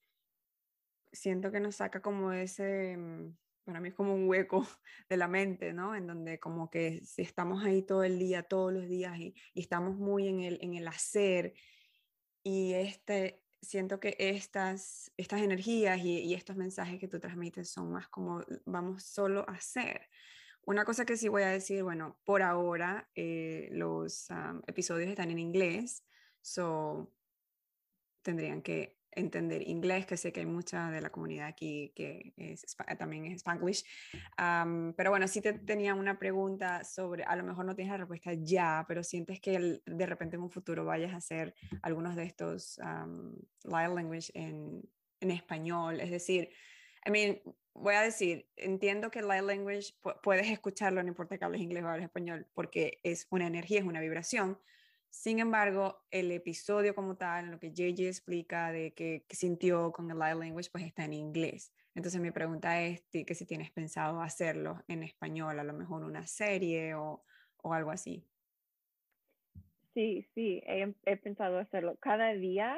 [1.11, 4.65] siento que nos saca como ese, mm, para mí es como un hueco
[5.09, 5.93] de la mente, ¿no?
[5.93, 9.61] En donde como que si estamos ahí todo el día, todos los días y, y
[9.61, 11.53] estamos muy en el, en el hacer
[12.43, 18.07] y este, siento que estas, estas energías y, estos mensajes que tú transmites son más
[18.09, 20.09] como vamos solo a hacer.
[20.65, 24.27] Una cosa que sí voy a decir, bueno, por ahora eh, los
[24.67, 26.05] episodios están en inglés,
[26.41, 27.11] so
[28.21, 32.75] tendrían que entender inglés, que sé que hay mucha de la comunidad aquí que es,
[32.97, 33.83] también es spanglish.
[34.95, 38.33] pero bueno, sí te tenía una pregunta sobre, a lo mejor no tienes la respuesta
[38.33, 42.79] ya, pero sientes que de repente en un futuro vayas a hacer algunos de estos
[43.63, 44.81] light language en,
[45.19, 45.99] en español.
[45.99, 46.49] Es decir,
[47.05, 47.41] I mean,
[47.73, 51.87] voy a decir, entiendo que light language puedes escucharlo, no importa que hables inglés o
[51.87, 54.59] hables español, porque es una energía, es una vibración,
[55.13, 60.17] sin embargo, el episodio como tal, lo que JJ explica de que, sintió con el
[60.17, 61.71] light language, pues está en inglés.
[61.93, 66.25] Entonces mi pregunta es que si tienes pensado hacerlo en español, a lo mejor una
[66.25, 67.23] serie o,
[67.61, 68.25] o algo así.
[69.93, 71.95] Sí, sí, he, pensado hacerlo.
[71.97, 72.75] Cada día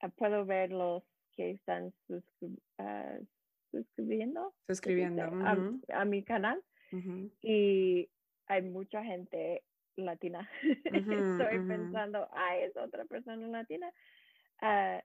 [0.00, 1.94] ah, puedo ver los que están
[2.76, 3.16] ah,
[3.70, 5.22] suscribiendo, suscribiendo
[5.88, 6.62] a, mi canal
[7.40, 8.10] y
[8.46, 9.64] hay mucha gente
[9.96, 10.48] latina.
[10.84, 13.90] Estoy pensando, ah, es otra persona latina.
[14.62, 15.00] Uh,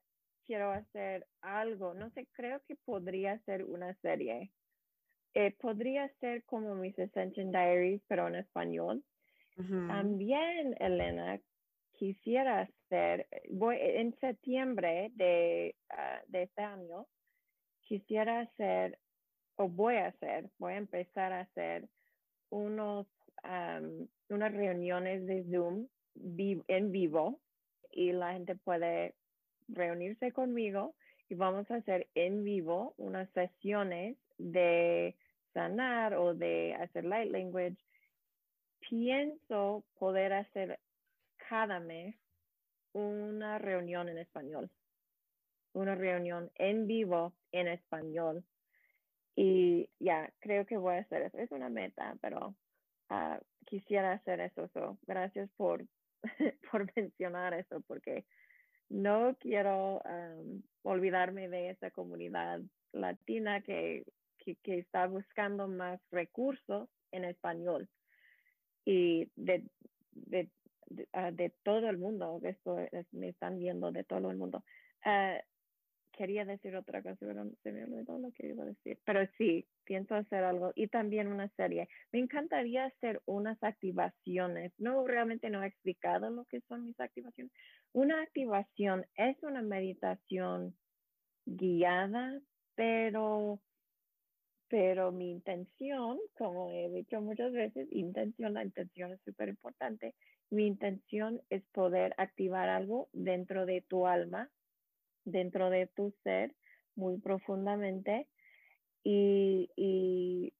[0.45, 4.51] quiero hacer algo, no sé, creo que podría ser una serie.
[5.35, 9.03] Eh, podría ser como mis Ascension Diaries, pero en español.
[9.57, 11.37] También, Elena,
[11.91, 17.05] quisiera hacer, voy, en septiembre de, uh, de este año,
[17.81, 18.97] quisiera hacer,
[19.57, 21.89] o voy a hacer, voy a empezar a hacer
[22.49, 23.05] unos
[24.29, 25.87] unas reuniones de Zoom
[26.67, 27.39] en vivo
[27.91, 29.15] y la gente puede
[29.67, 30.95] reunirse conmigo
[31.29, 35.15] y vamos a hacer en vivo unas sesiones de
[35.53, 37.77] sanar o de hacer light language.
[38.79, 40.79] Pienso poder hacer
[41.49, 42.15] cada mes
[42.93, 44.69] una reunión en español,
[45.73, 48.43] una reunión en vivo en español
[49.35, 51.37] Y ya, creo que voy a hacer eso.
[51.37, 52.55] Es una meta, pero
[53.09, 54.97] ah, quisiera hacer eso.
[55.05, 55.85] gracias por,
[56.71, 58.25] por mencionar eso, porque
[58.89, 60.01] no quiero
[60.83, 64.03] olvidarme de esa comunidad latina que,
[64.37, 67.87] que, está buscando más recursos en español
[68.85, 69.63] y de,
[70.11, 70.49] de,
[71.13, 71.31] ah,
[71.63, 72.77] todo el mundo, esto
[73.11, 74.63] me están viendo de todo el mundo.
[75.05, 75.39] Ah,
[76.19, 78.99] quería decir otra cosa, pero se me olvidó lo que iba a decir.
[79.05, 81.87] Pero sí, pienso hacer algo y también una serie.
[82.11, 84.73] Me encantaría hacer unas activaciones.
[84.77, 87.53] No, realmente no he explicado lo que son mis activaciones.
[87.93, 90.75] Una activación es una meditación
[91.45, 92.41] guiada,
[92.75, 93.61] pero
[94.67, 100.15] pero mi intención, como he dicho muchas veces, intención, la intención es súper importante.
[100.51, 104.49] Mi intención es poder activar algo dentro de tu alma
[105.25, 106.55] dentro de tu ser
[106.95, 108.27] muy profundamente
[109.03, 110.53] y,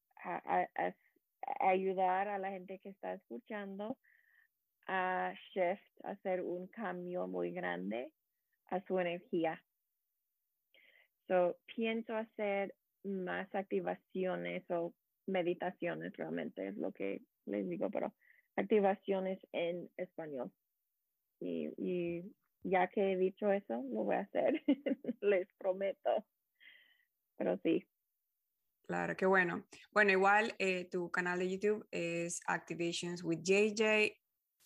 [1.62, 3.98] ayudar a la gente que está escuchando
[4.88, 8.12] a shift, a hacer un cambio muy grande
[8.68, 9.64] a su energía.
[11.28, 14.94] So, pienso hacer más activaciones o
[15.26, 18.14] meditaciones, realmente es lo que les digo, pero
[18.56, 20.52] activaciones en español.
[21.40, 22.24] Y
[22.64, 24.64] ya que he dicho eso, lo voy a hacer,
[25.22, 26.26] les prometo.
[27.38, 27.86] Pero sí.
[28.88, 29.66] Claro, qué bueno.
[29.92, 34.18] Bueno, igual eh, tu canal de YouTube es Activations with JJ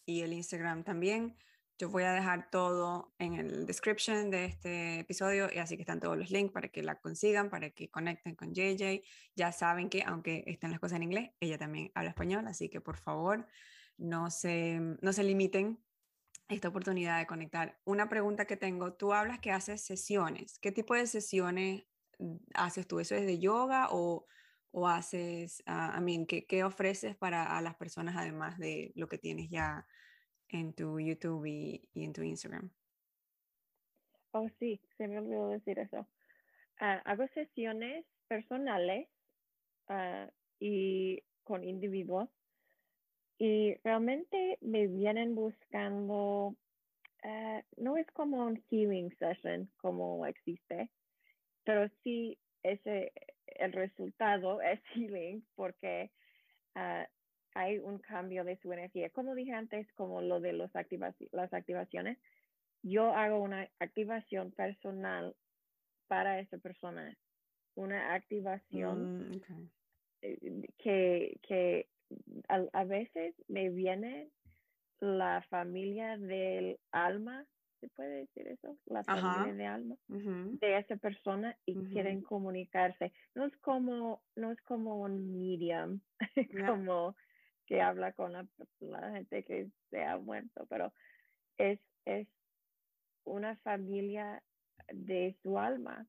[0.05, 1.35] y el Instagram también.
[1.77, 5.99] Yo voy a dejar todo en el description de este episodio y así que están
[5.99, 9.03] todos los links para que la consigan, para que conecten con JJ.
[9.35, 12.79] Ya saben que aunque estén las cosas en inglés, ella también habla español, así que
[12.79, 13.45] por favor
[13.97, 15.83] no se, no se limiten
[16.47, 17.79] esta oportunidad de conectar.
[17.85, 20.59] Una pregunta que tengo, tú hablas que haces sesiones.
[20.59, 21.85] ¿Qué tipo de sesiones
[22.19, 22.99] mm, haces tú?
[22.99, 24.25] ¿Eso es de yoga o,
[24.71, 29.17] o haces, a mí, ¿qué, ¿qué, ofreces para a las personas además de lo que
[29.17, 29.87] tienes ya
[30.49, 32.71] en tu YouTube y, y en tu Instagram?
[34.31, 36.07] Oh, sí, se me olvidó decir eso.
[36.79, 39.07] Ah, hago sesiones personales
[39.89, 40.27] uh,
[40.59, 42.29] y con individuos
[43.43, 46.55] y realmente me vienen buscando,
[47.23, 50.89] eh, no es como un healing session como existe,
[51.65, 53.11] pero sí ese,
[53.47, 56.09] el resultado es healing porque
[56.75, 57.05] ah,
[57.53, 59.09] hay un cambio de su energía.
[59.09, 60.71] Como dije antes, como lo de los
[61.33, 62.17] las activaciones,
[62.81, 65.35] yo hago una activación personal
[66.07, 67.13] para esa persona,
[67.75, 69.69] una activación mm,
[70.21, 71.89] eh, que, que
[72.47, 74.29] a, veces me viene
[74.99, 77.45] la familia del alma,
[77.79, 78.77] ¿se puede decir eso?
[78.85, 83.11] La familia de alma de esa persona y quieren comunicarse.
[83.35, 85.99] No es como, no es como un medium,
[86.85, 87.15] como
[87.65, 88.45] que habla con la,
[89.11, 90.93] gente que se ha muerto, pero
[91.57, 92.27] es, es
[93.25, 94.43] una familia
[94.91, 96.05] de su alma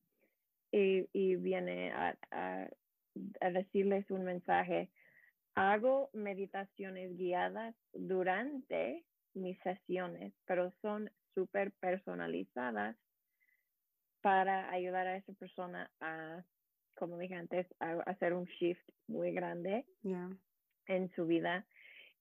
[0.72, 2.68] y, y viene a, a,
[3.40, 4.90] a decirles un mensaje
[5.54, 12.96] Hago meditaciones guiadas durante mis sesiones, pero son súper personalizadas
[14.20, 16.42] para ayudar a esa persona a,
[16.94, 19.84] como dije antes, a hacer un shift muy grande
[20.86, 21.66] en su vida.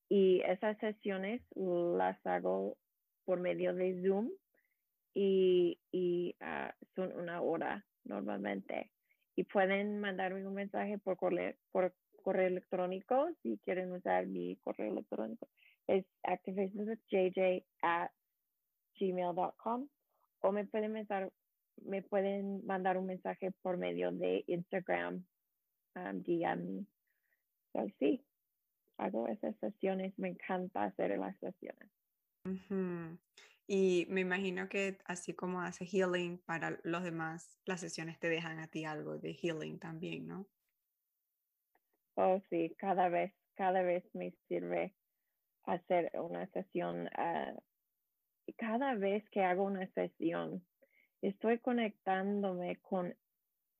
[0.09, 2.77] Y esas sesiones las hago
[3.25, 4.29] por medio de Zoom
[5.13, 8.91] y, y ah, son una hora normalmente.
[9.35, 11.17] Y pueden mandarme un mensaje por,
[11.71, 11.93] por
[12.23, 15.47] correo electrónico, si quieren usar mi correo electrónico,
[15.87, 18.11] es activationswithjj at
[18.99, 19.87] gmail.com
[20.41, 21.07] o me pueden,
[21.83, 25.25] me pueden mandar un mensaje por medio de Instagram,
[25.95, 26.85] um, DM.
[27.73, 28.23] So, sí,
[28.97, 31.89] hago esas sesiones, me encanta hacer las sesiones.
[33.65, 38.59] Y me imagino que así como hace healing para los demás, las sesiones te dejan
[38.59, 40.47] a ti algo de healing también, ¿no?
[42.15, 44.93] Oh, sí, cada vez, cada vez me sirve
[45.65, 47.07] hacer una sesión.
[47.07, 47.59] Uh,
[48.57, 50.63] cada vez que hago una sesión,
[51.21, 53.15] estoy conectándome con,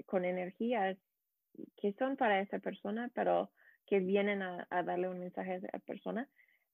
[0.05, 0.97] con energías
[1.77, 3.51] que son para esa persona, pero
[3.85, 6.27] que vienen a, a darle un mensaje a esa persona.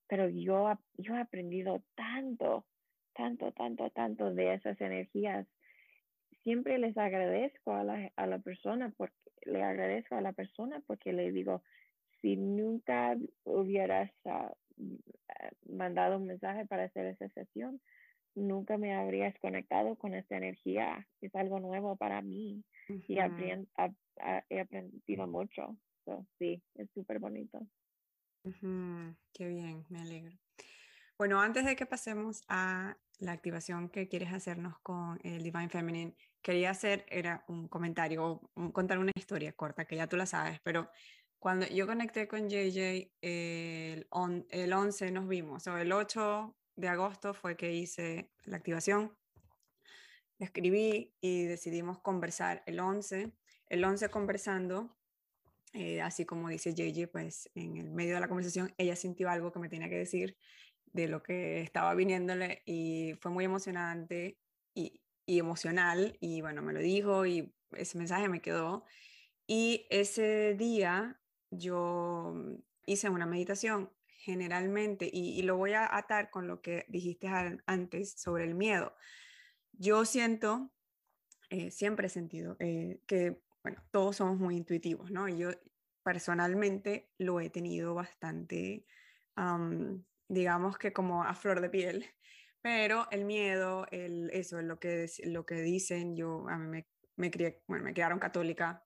[0.07, 2.65] Pero yo, yo he aprendido tanto,
[3.13, 5.45] tanto, tanto, tanto de esas energías.
[6.49, 11.13] Siempre les agradezco a la, a la persona porque le agradezco a la persona porque
[11.13, 11.61] le digo,
[12.23, 14.51] si nunca hubieras ah,
[15.67, 17.79] mandado un mensaje para hacer esa sesión,
[18.33, 21.07] nunca me habría desconectado con esta energía.
[21.21, 22.63] Es algo nuevo para mí
[23.07, 25.77] y he aprendido mucho.
[26.39, 27.59] sí, es súper bonito.
[29.33, 30.35] Qué bien, me alegro.
[31.15, 36.15] Bueno, antes de que pasemos a la activación que quieres hacernos con el Divine Feminine,
[36.41, 38.41] quería hacer era un comentario,
[38.73, 40.89] contar una historia corta que ya tú la sabes, pero
[41.39, 44.07] cuando yo conecté con JJ el,
[44.49, 49.15] el 11 nos vimos, o el 8 de agosto fue que hice la activación,
[50.39, 53.31] escribí y decidimos conversar el 11.
[53.67, 54.97] El 11 conversando,
[55.73, 59.51] eh, así como dice JJ, pues en el medio de la conversación ella sintió algo
[59.51, 60.37] que me tenía que decir
[60.91, 64.37] de lo que estaba viniéndole y fue muy emocionante
[64.73, 68.83] y, y emocional y bueno, me lo dijo y ese mensaje me quedó.
[69.45, 71.21] Y ese día
[71.51, 72.33] yo
[72.87, 77.27] hice una meditación generalmente, y, lo voy a atar con lo que dijiste
[77.67, 78.95] antes sobre el miedo.
[79.73, 80.71] Yo siento,
[81.51, 85.27] eh, siempre he sentido eh, que, bueno, todos somos muy intuitivos, ¿no?
[85.29, 85.51] Y yo
[86.03, 88.85] personalmente lo he tenido bastante,
[90.27, 92.05] digamos que como a flor de piel,
[92.61, 96.87] pero el miedo, el, eso es lo que, lo que dicen, yo a mí me,
[97.15, 98.85] me crié, bueno, me criaron católica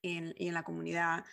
[0.00, 1.24] y en la comunidad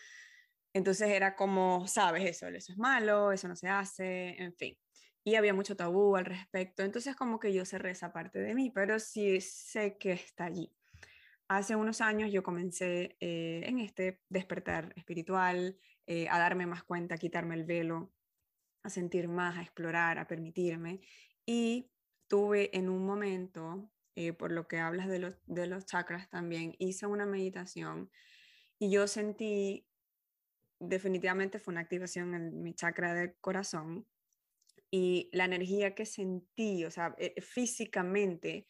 [0.73, 4.77] entonces era como, sabes, eso, eso es malo, eso no se hace, en fin.
[5.23, 6.83] Y había mucho tabú al respecto.
[6.83, 10.71] Entonces como que yo cerré esa parte de mí, pero sí sé que está allí.
[11.47, 17.15] Hace unos años yo comencé eh, en este despertar espiritual, eh, a darme más cuenta,
[17.15, 18.13] a quitarme el velo,
[18.83, 21.01] a sentir más, a explorar, a permitirme.
[21.51, 21.89] Y
[22.27, 26.75] tuve en un momento, eh, por lo que hablas de los, de los chakras también,
[26.77, 28.11] hice una meditación
[28.77, 29.87] y yo sentí
[30.79, 34.05] definitivamente fue una activación en mi chakra del corazón
[34.91, 38.67] y la energía que sentí, o sea, eh, físicamente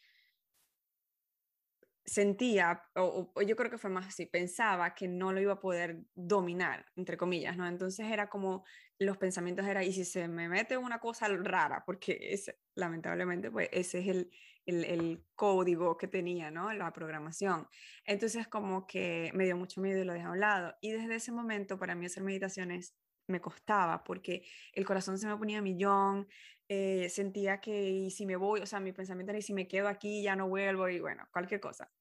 [2.06, 6.04] sentía, o, yo creo que fue más así, pensaba que no lo iba a poder
[6.16, 7.68] dominar, entre comillas, ¿no?
[7.68, 8.64] Entonces era como,
[9.00, 13.70] los pensamientos eran, y si se me mete una cosa rara, porque es, lamentablemente, pues
[13.72, 14.32] ese es el,
[14.66, 16.72] el, código que tenía, ¿no?
[16.74, 17.68] La programación.
[18.06, 20.76] Entonces como que me dio mucho miedo y lo dejé a un lado.
[20.82, 22.94] Y desde ese momento para mí hacer meditaciones
[23.28, 24.44] me costaba porque
[24.74, 26.28] el corazón se me ponía a millón,
[26.72, 29.68] eh, sentía que y si me voy, o sea, mi pensamiento era y si me
[29.68, 31.92] quedo aquí ya no vuelvo y bueno, cualquier cosa.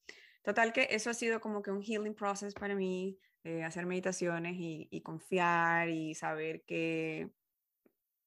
[0.43, 4.57] Total que eso ha sido como que un healing process para mí, eh, hacer meditaciones
[4.59, 7.31] y, confiar y saber que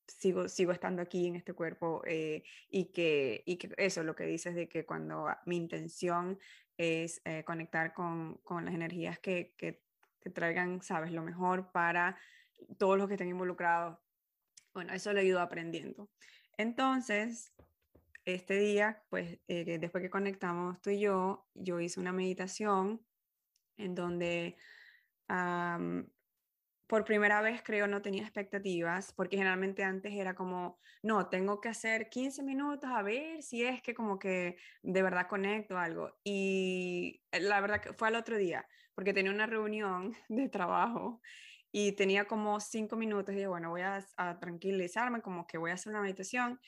[0.08, 4.26] sigo, sigo estando aquí en este cuerpo eh, y, que, y que eso, lo que
[4.26, 6.40] dices de que cuando mi intención
[6.76, 9.80] es conectar con, con, las energías que, que,
[10.32, 12.18] traigan, sabes, lo mejor para
[12.80, 14.00] todos los que estén involucrados,
[14.74, 16.10] bueno, eso lo he ido aprendiendo.
[16.58, 17.54] Entonces,
[18.26, 23.02] este día, pues eh, después que conectamos tú y yo, yo hice una meditación
[23.78, 24.58] en donde
[26.92, 31.70] por primera vez creo no tenía expectativas, porque generalmente antes era como, no, tengo que
[31.70, 36.20] hacer 15 minutos a ver si es que como que de verdad conecto algo.
[36.26, 41.22] Y la verdad que fue al otro día, porque tenía una reunión de trabajo
[41.72, 45.72] y tenía como 5 minutos y dije, bueno, voy a, a tranquilizarme, como que voy
[45.72, 46.60] a hacer una meditación.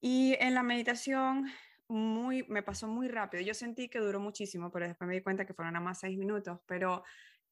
[0.00, 1.46] Y en la meditación
[1.88, 3.42] muy, me pasó muy rápido.
[3.42, 6.18] Yo sentí que duró muchísimo, pero después me di cuenta que fueron nada más seis
[6.18, 6.60] minutos.
[6.66, 7.04] Pero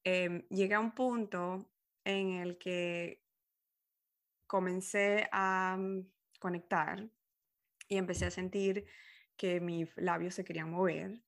[0.03, 1.71] eh, llegué a un punto
[2.03, 3.23] en el que
[4.47, 6.07] comencé a mm,
[6.39, 7.09] conectar
[7.87, 8.85] y empecé a sentir
[9.37, 11.21] que mis labios se querían mover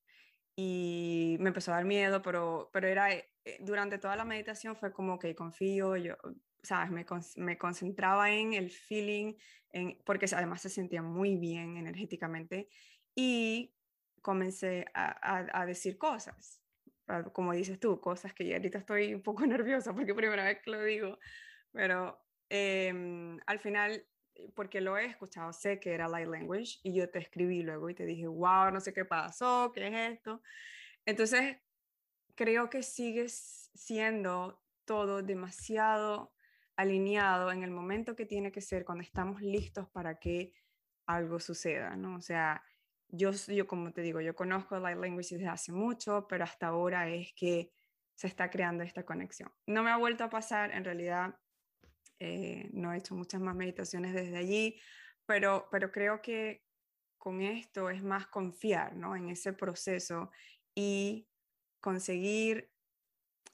[0.60, 3.28] y me empezó a dar miedo, pero, pero era, eh,
[3.60, 6.16] durante toda la meditación fue como que confío, yo,
[6.62, 7.06] sabes, me,
[7.36, 9.34] me concentraba en el feeling,
[9.70, 12.68] en, porque además se sentía muy bien energéticamente
[13.14, 13.76] y
[14.20, 16.58] comencé a, a decir cosas
[17.32, 20.70] como dices tú, cosas que yo ahorita estoy un poco nerviosa porque primera vez que
[20.70, 21.18] lo digo,
[21.72, 24.06] pero em, al final, eh,
[24.54, 27.94] porque lo he escuchado, sé que era light language y yo te escribí luego y
[27.94, 30.42] te dije, wow, no sé qué pasó, qué es esto.
[31.04, 31.56] Entonces,
[32.34, 36.32] creo que sigues siendo todo demasiado
[36.76, 40.52] alineado en el momento que tiene que ser cuando estamos listos para que
[41.06, 42.16] algo suceda, ¿no?
[42.16, 42.62] O sea,
[43.08, 47.08] yo, yo como te digo, yo conozco Light Language desde hace mucho, pero hasta ahora
[47.08, 47.72] es que
[48.14, 49.50] se está creando esta conexión.
[49.66, 51.34] No me ha vuelto a pasar, en realidad
[52.20, 54.80] eh, no he hecho muchas más meditaciones desde allí,
[55.26, 56.64] pero, pero creo que
[57.18, 59.16] con esto es más confiar ¿no?
[59.16, 60.30] en ese proceso
[60.74, 61.28] y
[61.80, 62.70] conseguir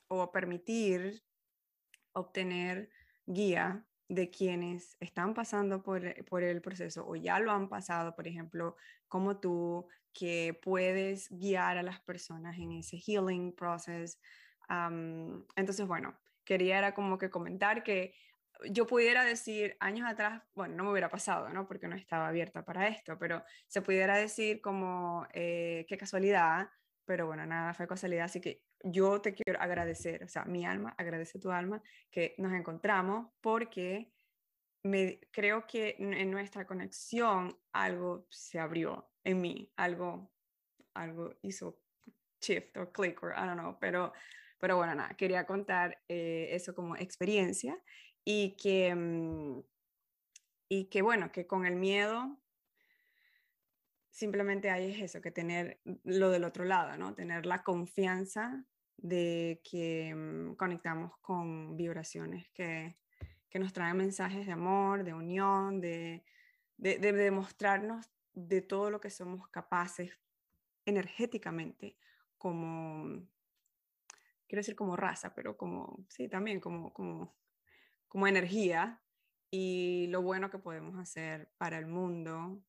[0.07, 1.23] o permitir
[2.13, 2.89] obtener
[3.25, 8.27] guía de quienes están pasando por, por, el proceso o ya lo han pasado, por
[8.27, 14.19] ejemplo, como tú, que puedes guiar a las personas en ese healing process.
[14.69, 18.15] entonces, bueno, quería era como que comentar que
[18.69, 21.67] yo pudiera decir años atrás, bueno, no me hubiera pasado, ¿no?
[21.67, 26.69] Porque no estaba abierta para esto, pero se pudiera decir como, eh, qué casualidad,
[27.05, 30.93] pero bueno, nada, fue casualidad, así que yo te quiero agradecer, o sea, mi alma,
[30.97, 31.81] agradece tu alma
[32.11, 34.11] que nos encontramos porque
[34.83, 40.31] me, creo que en nuestra conexión algo se abrió en mí, algo,
[40.93, 41.79] algo hizo
[42.39, 44.13] shift o click o I don't know, pero,
[44.59, 47.75] pero bueno, nada, quería contar eh, eso como experiencia
[48.25, 49.61] y que, mm,
[50.69, 52.37] y que bueno, que con el miedo
[54.09, 57.13] simplemente hay eso, que tener lo del otro lado, ¿no?
[57.13, 58.65] Tener la confianza
[58.97, 62.97] de que mm, conectamos con vibraciones que,
[63.49, 66.23] que, nos traen mensajes de amor, de unión, de,
[66.77, 70.17] de, de demostrarnos de todo lo que somos capaces
[70.85, 71.97] energéticamente
[72.37, 73.21] como,
[74.47, 77.35] quiero decir como raza, pero como, sí, también como, como
[78.15, 79.01] como energía
[79.51, 82.63] y lo bueno que podemos hacer para el mundo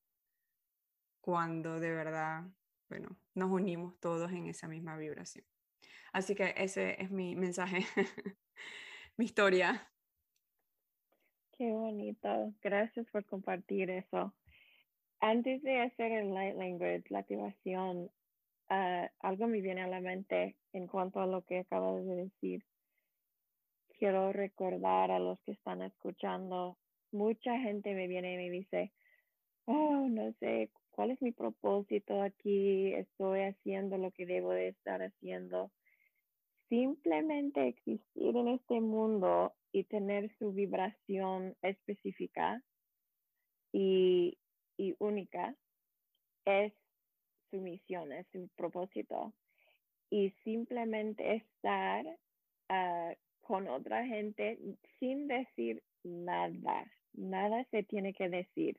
[1.20, 2.42] cuando de verdad,
[2.88, 5.44] bueno, nos unimos todos en esa misma vibración.
[6.12, 7.86] Así que ese es mi mensaje,
[9.16, 9.88] mi historia.
[11.52, 12.52] Qué bonito.
[12.60, 14.34] Gracias por compartir eso.
[15.20, 18.10] Antes de hacer el light language, la activación,
[18.70, 22.64] uh, algo me viene a la mente en cuanto a lo que acabo de decir
[23.98, 26.78] quiero recordar a los que están escuchando,
[27.12, 28.92] mucha gente me viene y me dice,
[29.66, 32.92] oh, no sé, ¿cuál es mi propósito aquí?
[32.94, 35.70] Estoy haciendo lo que debo de estar haciendo.
[36.68, 42.62] Simplemente existir en este mundo y tener su vibración específica
[43.72, 44.38] y,
[44.76, 45.54] y única
[46.44, 46.72] es
[47.50, 49.32] su misión, es su propósito.
[50.10, 53.14] Y simplemente estar uh,
[53.46, 54.58] con otra gente
[54.98, 56.84] sin decir nada.
[57.12, 58.78] Nada se tiene que decir.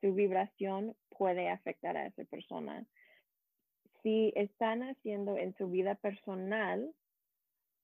[0.00, 2.86] Su vibración puede afectar a esa persona.
[4.02, 6.94] Si están haciendo en su vida personal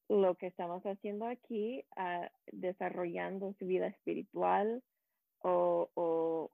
[0.09, 4.83] lo que estamos haciendo aquí, uh, desarrollando su vida espiritual
[5.43, 6.51] o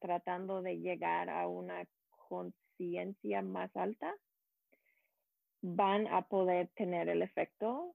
[0.00, 1.84] tratando de llegar a una
[2.28, 4.12] conciencia más alta,
[5.62, 7.94] van a poder tener el efecto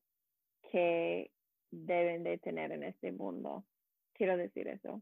[0.71, 1.31] que
[1.71, 3.65] deben de tener en este mundo.
[4.13, 5.01] Quiero decir eso.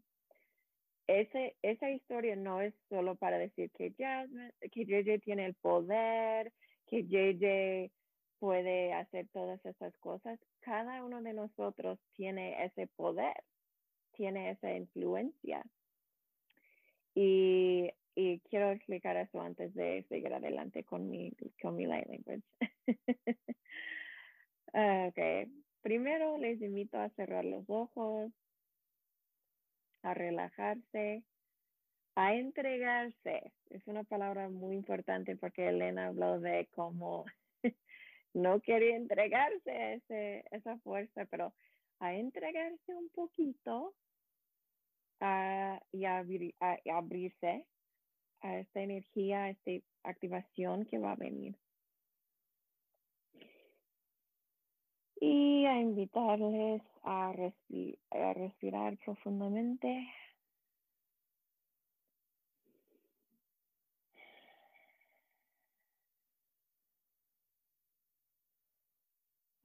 [1.07, 6.51] Ese, esa historia no es solo para decir que Jasmine, que JJ tiene el poder,
[6.87, 7.91] que JJ
[8.39, 10.39] puede hacer todas esas cosas.
[10.59, 13.35] Cada uno de nosotros tiene ese poder,
[14.13, 15.63] tiene esa influencia.
[17.15, 22.43] Y, y quiero explicar eso antes de seguir adelante con mi, con mi light language.
[24.73, 25.49] Ah, ok,
[25.81, 28.31] primero les invito a cerrar los ojos,
[30.03, 31.23] a relajarse,
[32.15, 33.53] a entregarse.
[33.69, 37.25] Es una palabra muy importante porque Elena habló de cómo
[38.33, 41.53] no quería entregarse ese, esa fuerza, pero
[41.99, 43.93] a entregarse un poquito
[45.91, 46.21] y, a,
[46.93, 47.65] abrirse
[48.41, 49.71] a esta energía, a esta
[50.03, 51.55] activación que va a venir.
[55.21, 60.07] Y a invitarles a, a respirar profundamente.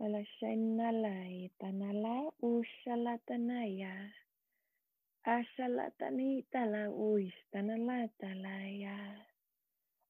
[0.01, 4.11] Alashainalai tanala ushalatanaya.
[5.25, 8.99] Ashalatani tala uish tanala talaya.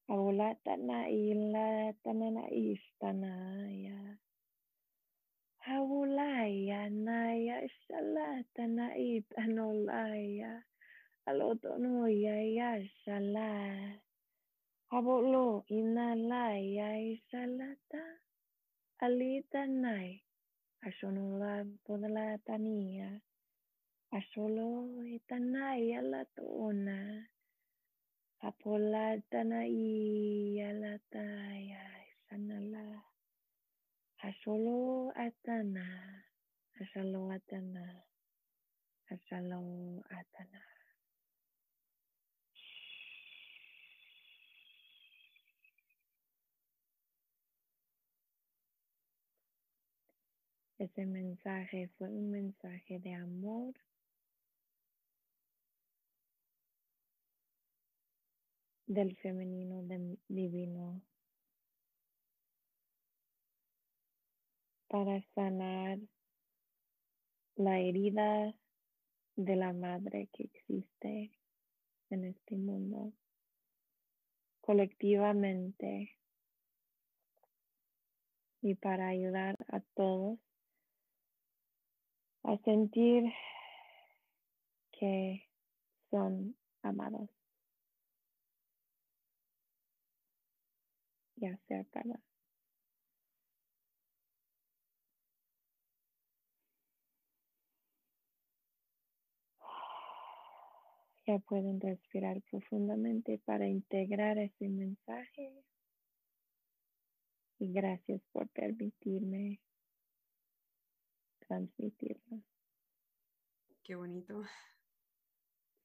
[0.09, 2.43] Aulatana ila tanana
[5.63, 7.55] Häuläijänä ja
[8.13, 10.61] lähtänä iipän ollaija.
[11.25, 13.99] Aloton ja jässä lää.
[14.87, 18.19] havu loo inna läijä isä lätä.
[19.01, 20.21] Alita näin.
[20.87, 23.09] Asunulla podala tania.
[24.11, 27.25] Asolo itanayala tona.
[28.39, 31.89] Apola tanayala taya
[32.29, 33.12] sanala.
[34.23, 35.85] Asolo Atana,
[36.79, 38.05] Asalo Atana,
[39.11, 40.63] Asalo Atana.
[50.77, 53.73] Ese mensaje fue un mensaje de amor.
[58.85, 61.01] del femenino de, divino
[64.93, 65.97] para sanar
[67.55, 68.53] la herida
[69.35, 71.31] de la madre que existe
[72.11, 73.11] en este mundo.
[74.61, 76.15] Colectivamente.
[78.61, 80.37] Y para ayudar a todos
[82.43, 83.33] a sentir
[84.91, 85.49] que
[86.11, 87.31] son amados.
[91.37, 92.32] Y acertados.
[101.25, 105.63] Ya pueden respirar profundamente para integrar ese mensaje.
[107.59, 109.61] Y gracias por permitirme
[111.39, 112.41] transmitirlo.
[113.83, 114.43] Qué bonito.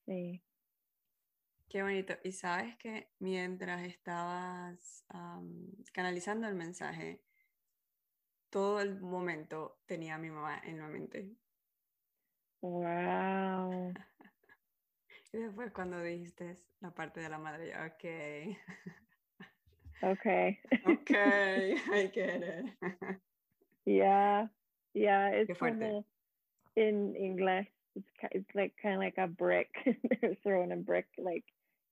[0.06, 0.42] Sí.
[1.68, 2.14] Qué bonito.
[2.24, 5.04] Y sabes que mientras estabas
[5.92, 7.20] canalizando el mensaje,
[8.50, 11.36] todo el momento tenía a mi mamá en la mente.
[12.62, 13.92] Wow.
[15.32, 18.56] Y después cuando dijiste la parte de la madre, ok.
[20.02, 20.58] Okay.
[20.86, 22.64] Okay, I get it.
[23.84, 24.46] yeah,
[24.94, 26.04] yeah, it's como
[26.76, 27.66] in English,
[27.96, 29.68] it's it's like kind of like a brick.
[30.20, 31.44] They're throwing a brick, like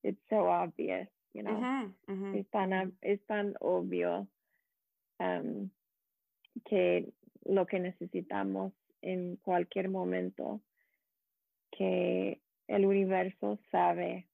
[0.05, 1.57] it's so obvious, you know.
[1.57, 4.29] Uh -huh, Es tan es tan obvio
[5.19, 5.71] um,
[6.65, 7.13] que
[7.45, 8.73] lo que necesitamos
[9.03, 10.61] en cualquier momento
[11.77, 14.29] que el universo sabe.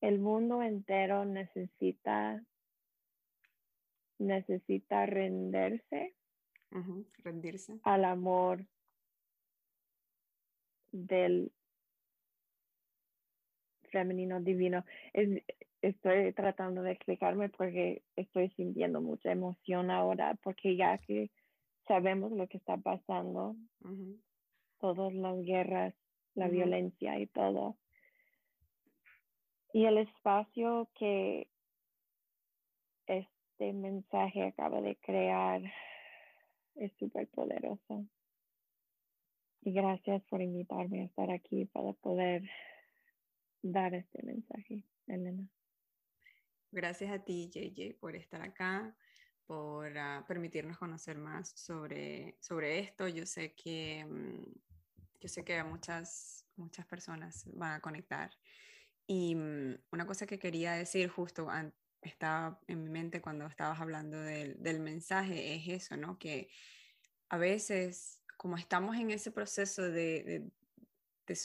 [0.00, 2.42] El mundo entero necesita
[4.18, 6.14] necesita rendirse
[7.22, 8.66] rendirse al amor
[10.92, 11.52] del
[13.90, 14.84] femenino divino.
[15.82, 21.30] estoy tratando de explicarme porque estoy sintiendo mucha emoción ahora, porque ya que
[21.86, 23.56] sabemos lo que está pasando,
[24.78, 25.94] todas las guerras
[26.36, 27.76] la violencia y todo.
[29.72, 31.48] Y el espacio que
[33.06, 35.62] este mensaje acaba de crear
[36.76, 38.06] es súper poderoso.
[39.62, 42.48] Y gracias por invitarme a estar aquí para poder
[43.62, 45.48] dar este mensaje, Elena.
[46.70, 48.94] Gracias a ti, JJ, por estar acá,
[49.46, 53.08] por ah, permitirnos conocer más sobre, sobre esto.
[53.08, 54.75] Yo sé que mm,
[55.20, 58.30] yo sé que muchas, muchas personas van a conectar.
[59.06, 61.48] Y mm, una cosa que quería decir justo
[62.02, 66.18] estaba en mi mente cuando estabas hablando del, del mensaje es eso, ¿no?
[66.18, 66.48] Que
[67.28, 70.50] a veces, como estamos en ese proceso de,
[71.26, 71.42] de,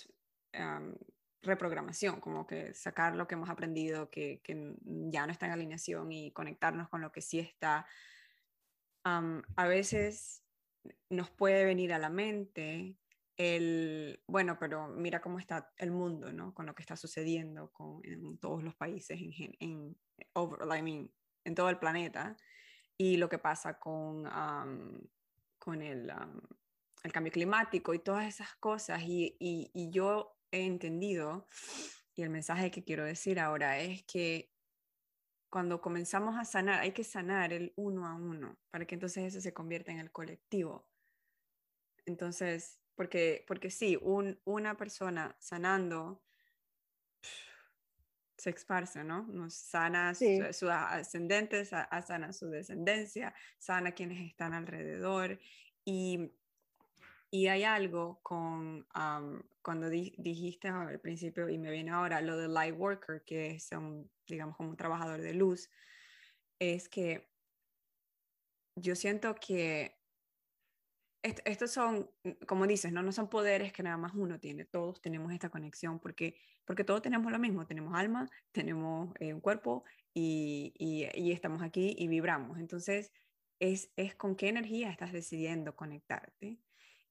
[1.44, 6.12] reprogramación, como que sacar lo que hemos aprendido, que, que, ya no está en alineación
[6.12, 7.88] y conectarnos con lo que sí está,
[9.04, 10.44] a veces
[11.10, 12.96] nos puede venir a la mente
[13.42, 16.54] el, bueno, pero mira cómo está el mundo, ¿no?
[16.54, 19.98] Con lo que está sucediendo con, en todos los países, en, en,
[20.34, 21.12] over, I mean,
[21.44, 22.38] en todo el planeta,
[22.98, 24.30] y lo que pasa con,
[25.58, 26.14] con el,
[27.04, 29.02] el, cambio climático y todas esas cosas.
[29.02, 31.48] Y, y, y yo he entendido,
[32.16, 34.52] y el mensaje que quiero decir ahora es que
[35.50, 39.42] cuando comenzamos a sanar, hay que sanar el uno a uno, para que entonces eso
[39.42, 40.88] se convierta en el colectivo.
[42.06, 46.24] Entonces, porque, porque sí, un, una persona sanando
[48.42, 49.28] se esparce, ¿no?
[49.28, 55.40] Nos sana sus su ascendentes, sana su descendencia, sana quienes están alrededor.
[55.86, 56.32] Y,
[57.30, 58.88] y hay algo con,
[59.62, 64.10] cuando dijiste al principio, y me viene ahora, lo de light worker, que es un,
[64.26, 65.70] digamos, como un trabajador de luz,
[66.58, 67.30] es que
[68.76, 70.01] yo siento que
[71.24, 72.10] estos son,
[72.48, 73.04] como dices, ¿no?
[73.04, 77.02] no son poderes que nada más uno tiene, todos tenemos esta conexión porque, porque todos
[77.02, 82.58] tenemos lo mismo, tenemos alma, tenemos eh, un cuerpo y, y, estamos aquí y vibramos.
[82.60, 83.12] Entonces,
[83.60, 86.60] es, es con qué energía estás decidiendo conectarte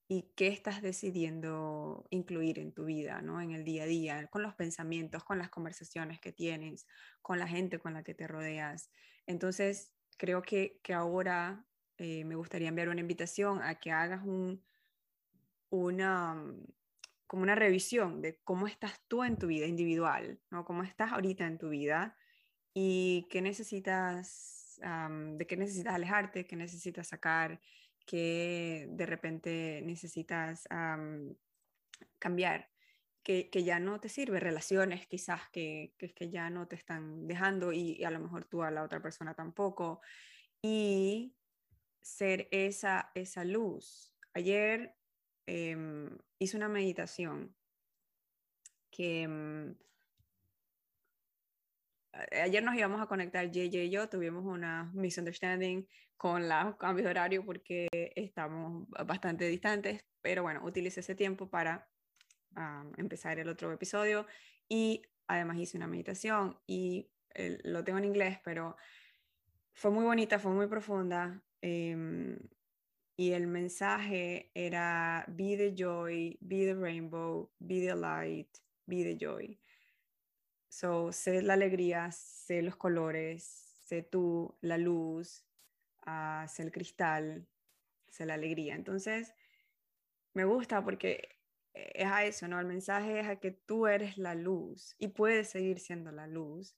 [0.07, 3.39] y qué estás decidiendo incluir en tu vida, ¿no?
[3.39, 6.85] En el día a día, con los pensamientos, con las conversaciones que tienes,
[7.21, 8.91] con la gente con la que te rodeas.
[9.25, 11.65] Entonces, creo que, que ahora
[12.03, 14.59] eh, me gustaría enviar una invitación a que hagas un,
[15.69, 16.65] una, mm,
[17.27, 20.65] como una revisión de cómo estás tú en tu vida individual, ¿no?
[20.65, 22.17] Cómo estás ahorita en tu vida
[22.73, 27.61] y qué necesitas, de qué necesitas alejarte, qué necesitas sacar,
[28.07, 30.67] qué de repente necesitas
[32.17, 32.71] cambiar.
[33.23, 37.27] que, que, ya no te sirve, relaciones quizás que, que, que ya no te están
[37.27, 40.01] dejando y, y, a lo mejor tú a la otra persona tampoco.
[40.63, 41.35] Y
[42.01, 44.13] ser esa, esa luz.
[44.33, 44.95] Ayer
[45.47, 47.55] eh, hice una meditación
[48.89, 49.73] que...
[52.13, 55.87] Eh, ayer nos íbamos a conectar JJ y yo, tuvimos una misunderstanding
[56.17, 61.89] con los cambios de horario porque estamos bastante distantes, pero bueno, utilicé ese tiempo para
[62.55, 64.27] um, empezar el otro episodio
[64.67, 67.09] y además hice una meditación y
[67.63, 68.75] lo tengo en inglés, pero
[69.73, 72.37] fue muy bonita, fue muy profunda eh,
[73.21, 78.49] y el mensaje era be the joy, be the rainbow, be the light,
[78.87, 79.59] be the joy.
[80.69, 85.45] So, sé la alegría, sé los colores, sé tú, la luz,
[86.07, 87.47] uh, sé el cristal,
[88.07, 88.73] sé la alegría.
[88.73, 89.35] Entonces,
[90.33, 91.37] me gusta porque
[91.73, 92.59] es a eso, ¿no?
[92.59, 96.75] El mensaje es a que tú eres la luz y puedes seguir siendo la luz,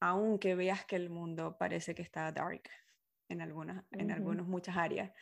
[0.00, 2.70] aunque veas que el mundo parece que está dark
[3.28, 4.00] en algunas, uh -huh.
[4.00, 5.12] en algunas muchas áreas.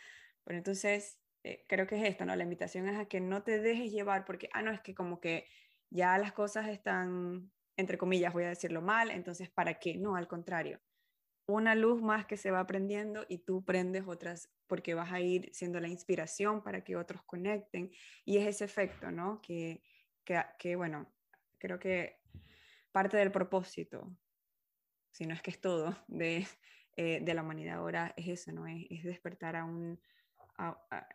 [0.44, 2.34] Pero entonces, eh, creo que es esto, ¿no?
[2.34, 5.20] La invitación es a que no te dejes llevar porque, ah, no, es que como
[5.20, 5.46] que
[5.90, 9.96] ya las cosas están, entre comillas, voy a decirlo mal, entonces, ¿para qué?
[9.96, 10.80] No, al contrario.
[11.48, 15.50] Una luz más que se va prendiendo y tú prendes otras porque vas a ir
[15.52, 17.92] siendo la inspiración para que otros conecten.
[18.24, 19.40] Y es ese efecto, ¿no?
[19.40, 19.82] Que,
[20.24, 21.14] que, que bueno,
[21.58, 22.18] creo que
[22.90, 24.10] parte del propósito,
[25.12, 26.46] si no es que es todo, de,
[26.96, 28.66] eh, de la humanidad ahora es eso, ¿no?
[28.66, 30.00] Es, es despertar a, un,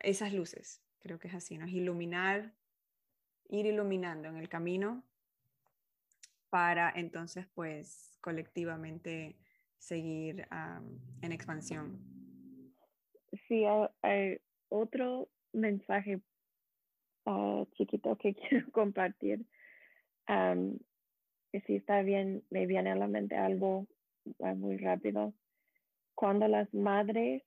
[0.02, 1.66] esas luces, creo que es así, ¿no?
[1.66, 2.54] Es iluminar,
[3.50, 5.04] ir iluminando en el camino
[6.50, 9.38] para entonces, pues, colectivamente
[9.78, 10.48] seguir
[11.22, 11.98] en expansión.
[13.48, 13.64] Sí,
[14.02, 16.22] hay, otro mensaje
[17.26, 19.46] uh, chiquito que quiero compartir.
[20.28, 23.88] Si está bien, me viene a la mente algo
[24.38, 25.34] uh, muy rápido.
[26.22, 27.42] Cuando las madres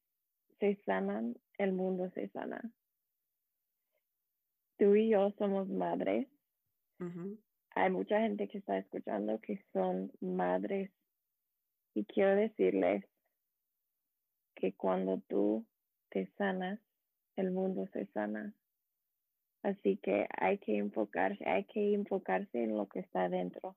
[0.59, 2.61] se sanan, el mundo se sana.
[4.77, 6.27] Tú y yo somos madres.
[6.99, 7.39] Uh -huh.
[7.77, 10.91] Hay mucha gente que está escuchando que son madres
[11.95, 13.05] y quiero decirles
[14.57, 15.65] que cuando tú
[16.09, 16.81] te sanas,
[17.37, 18.57] el mundo se sana.
[19.63, 23.77] Así que hay que enfocarse, hay que enfocarse en lo que está dentro.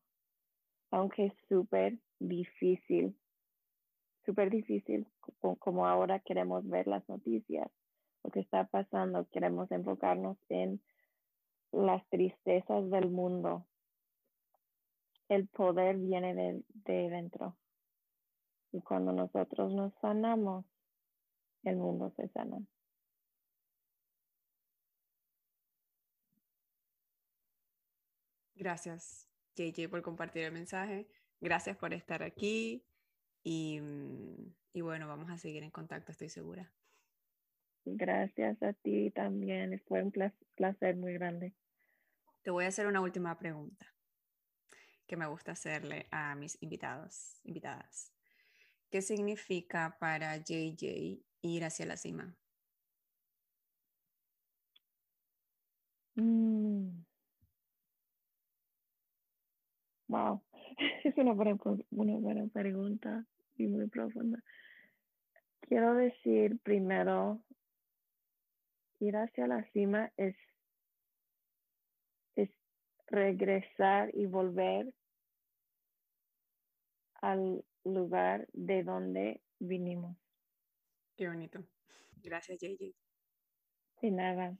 [0.90, 3.16] Aunque es súper difícil,
[4.28, 5.08] súper difícil,
[5.40, 7.72] como ahora queremos ver las noticias,
[8.24, 10.82] lo que está pasando, queremos enfocarnos en
[11.72, 13.66] las tristezas del mundo.
[15.30, 17.58] El poder viene de, de dentro.
[18.74, 20.66] Y cuando nosotros nos sanamos,
[21.64, 22.60] el mundo se sana.
[28.56, 31.08] Gracias, JJ, por compartir el mensaje.
[31.40, 32.84] Gracias por estar aquí.
[33.50, 33.80] Y,
[34.74, 36.70] y, bueno, vamos a seguir en contacto, estoy segura.
[37.86, 39.82] Gracias a ti también.
[39.88, 41.54] Fue un placer muy grande.
[42.42, 43.86] Te voy a hacer una última pregunta
[45.08, 48.12] que me gusta hacerle a mis invitados, invitadas.
[48.90, 52.36] ¿Qué significa para JJ ir hacia la cima?
[56.18, 57.06] Mm.
[60.10, 60.44] Wow,
[61.06, 61.58] es una buena,
[61.92, 63.26] una buena pregunta
[63.58, 64.44] y muy profunda.
[65.62, 67.42] Quiero decir primero,
[69.00, 70.36] ir hacia la cima es,
[72.36, 72.50] es
[73.08, 74.94] regresar y volver
[77.22, 80.16] al lugar de donde vinimos.
[81.16, 81.64] Qué bonito.
[82.24, 82.94] Gracias, JJ.
[84.02, 84.58] De nada.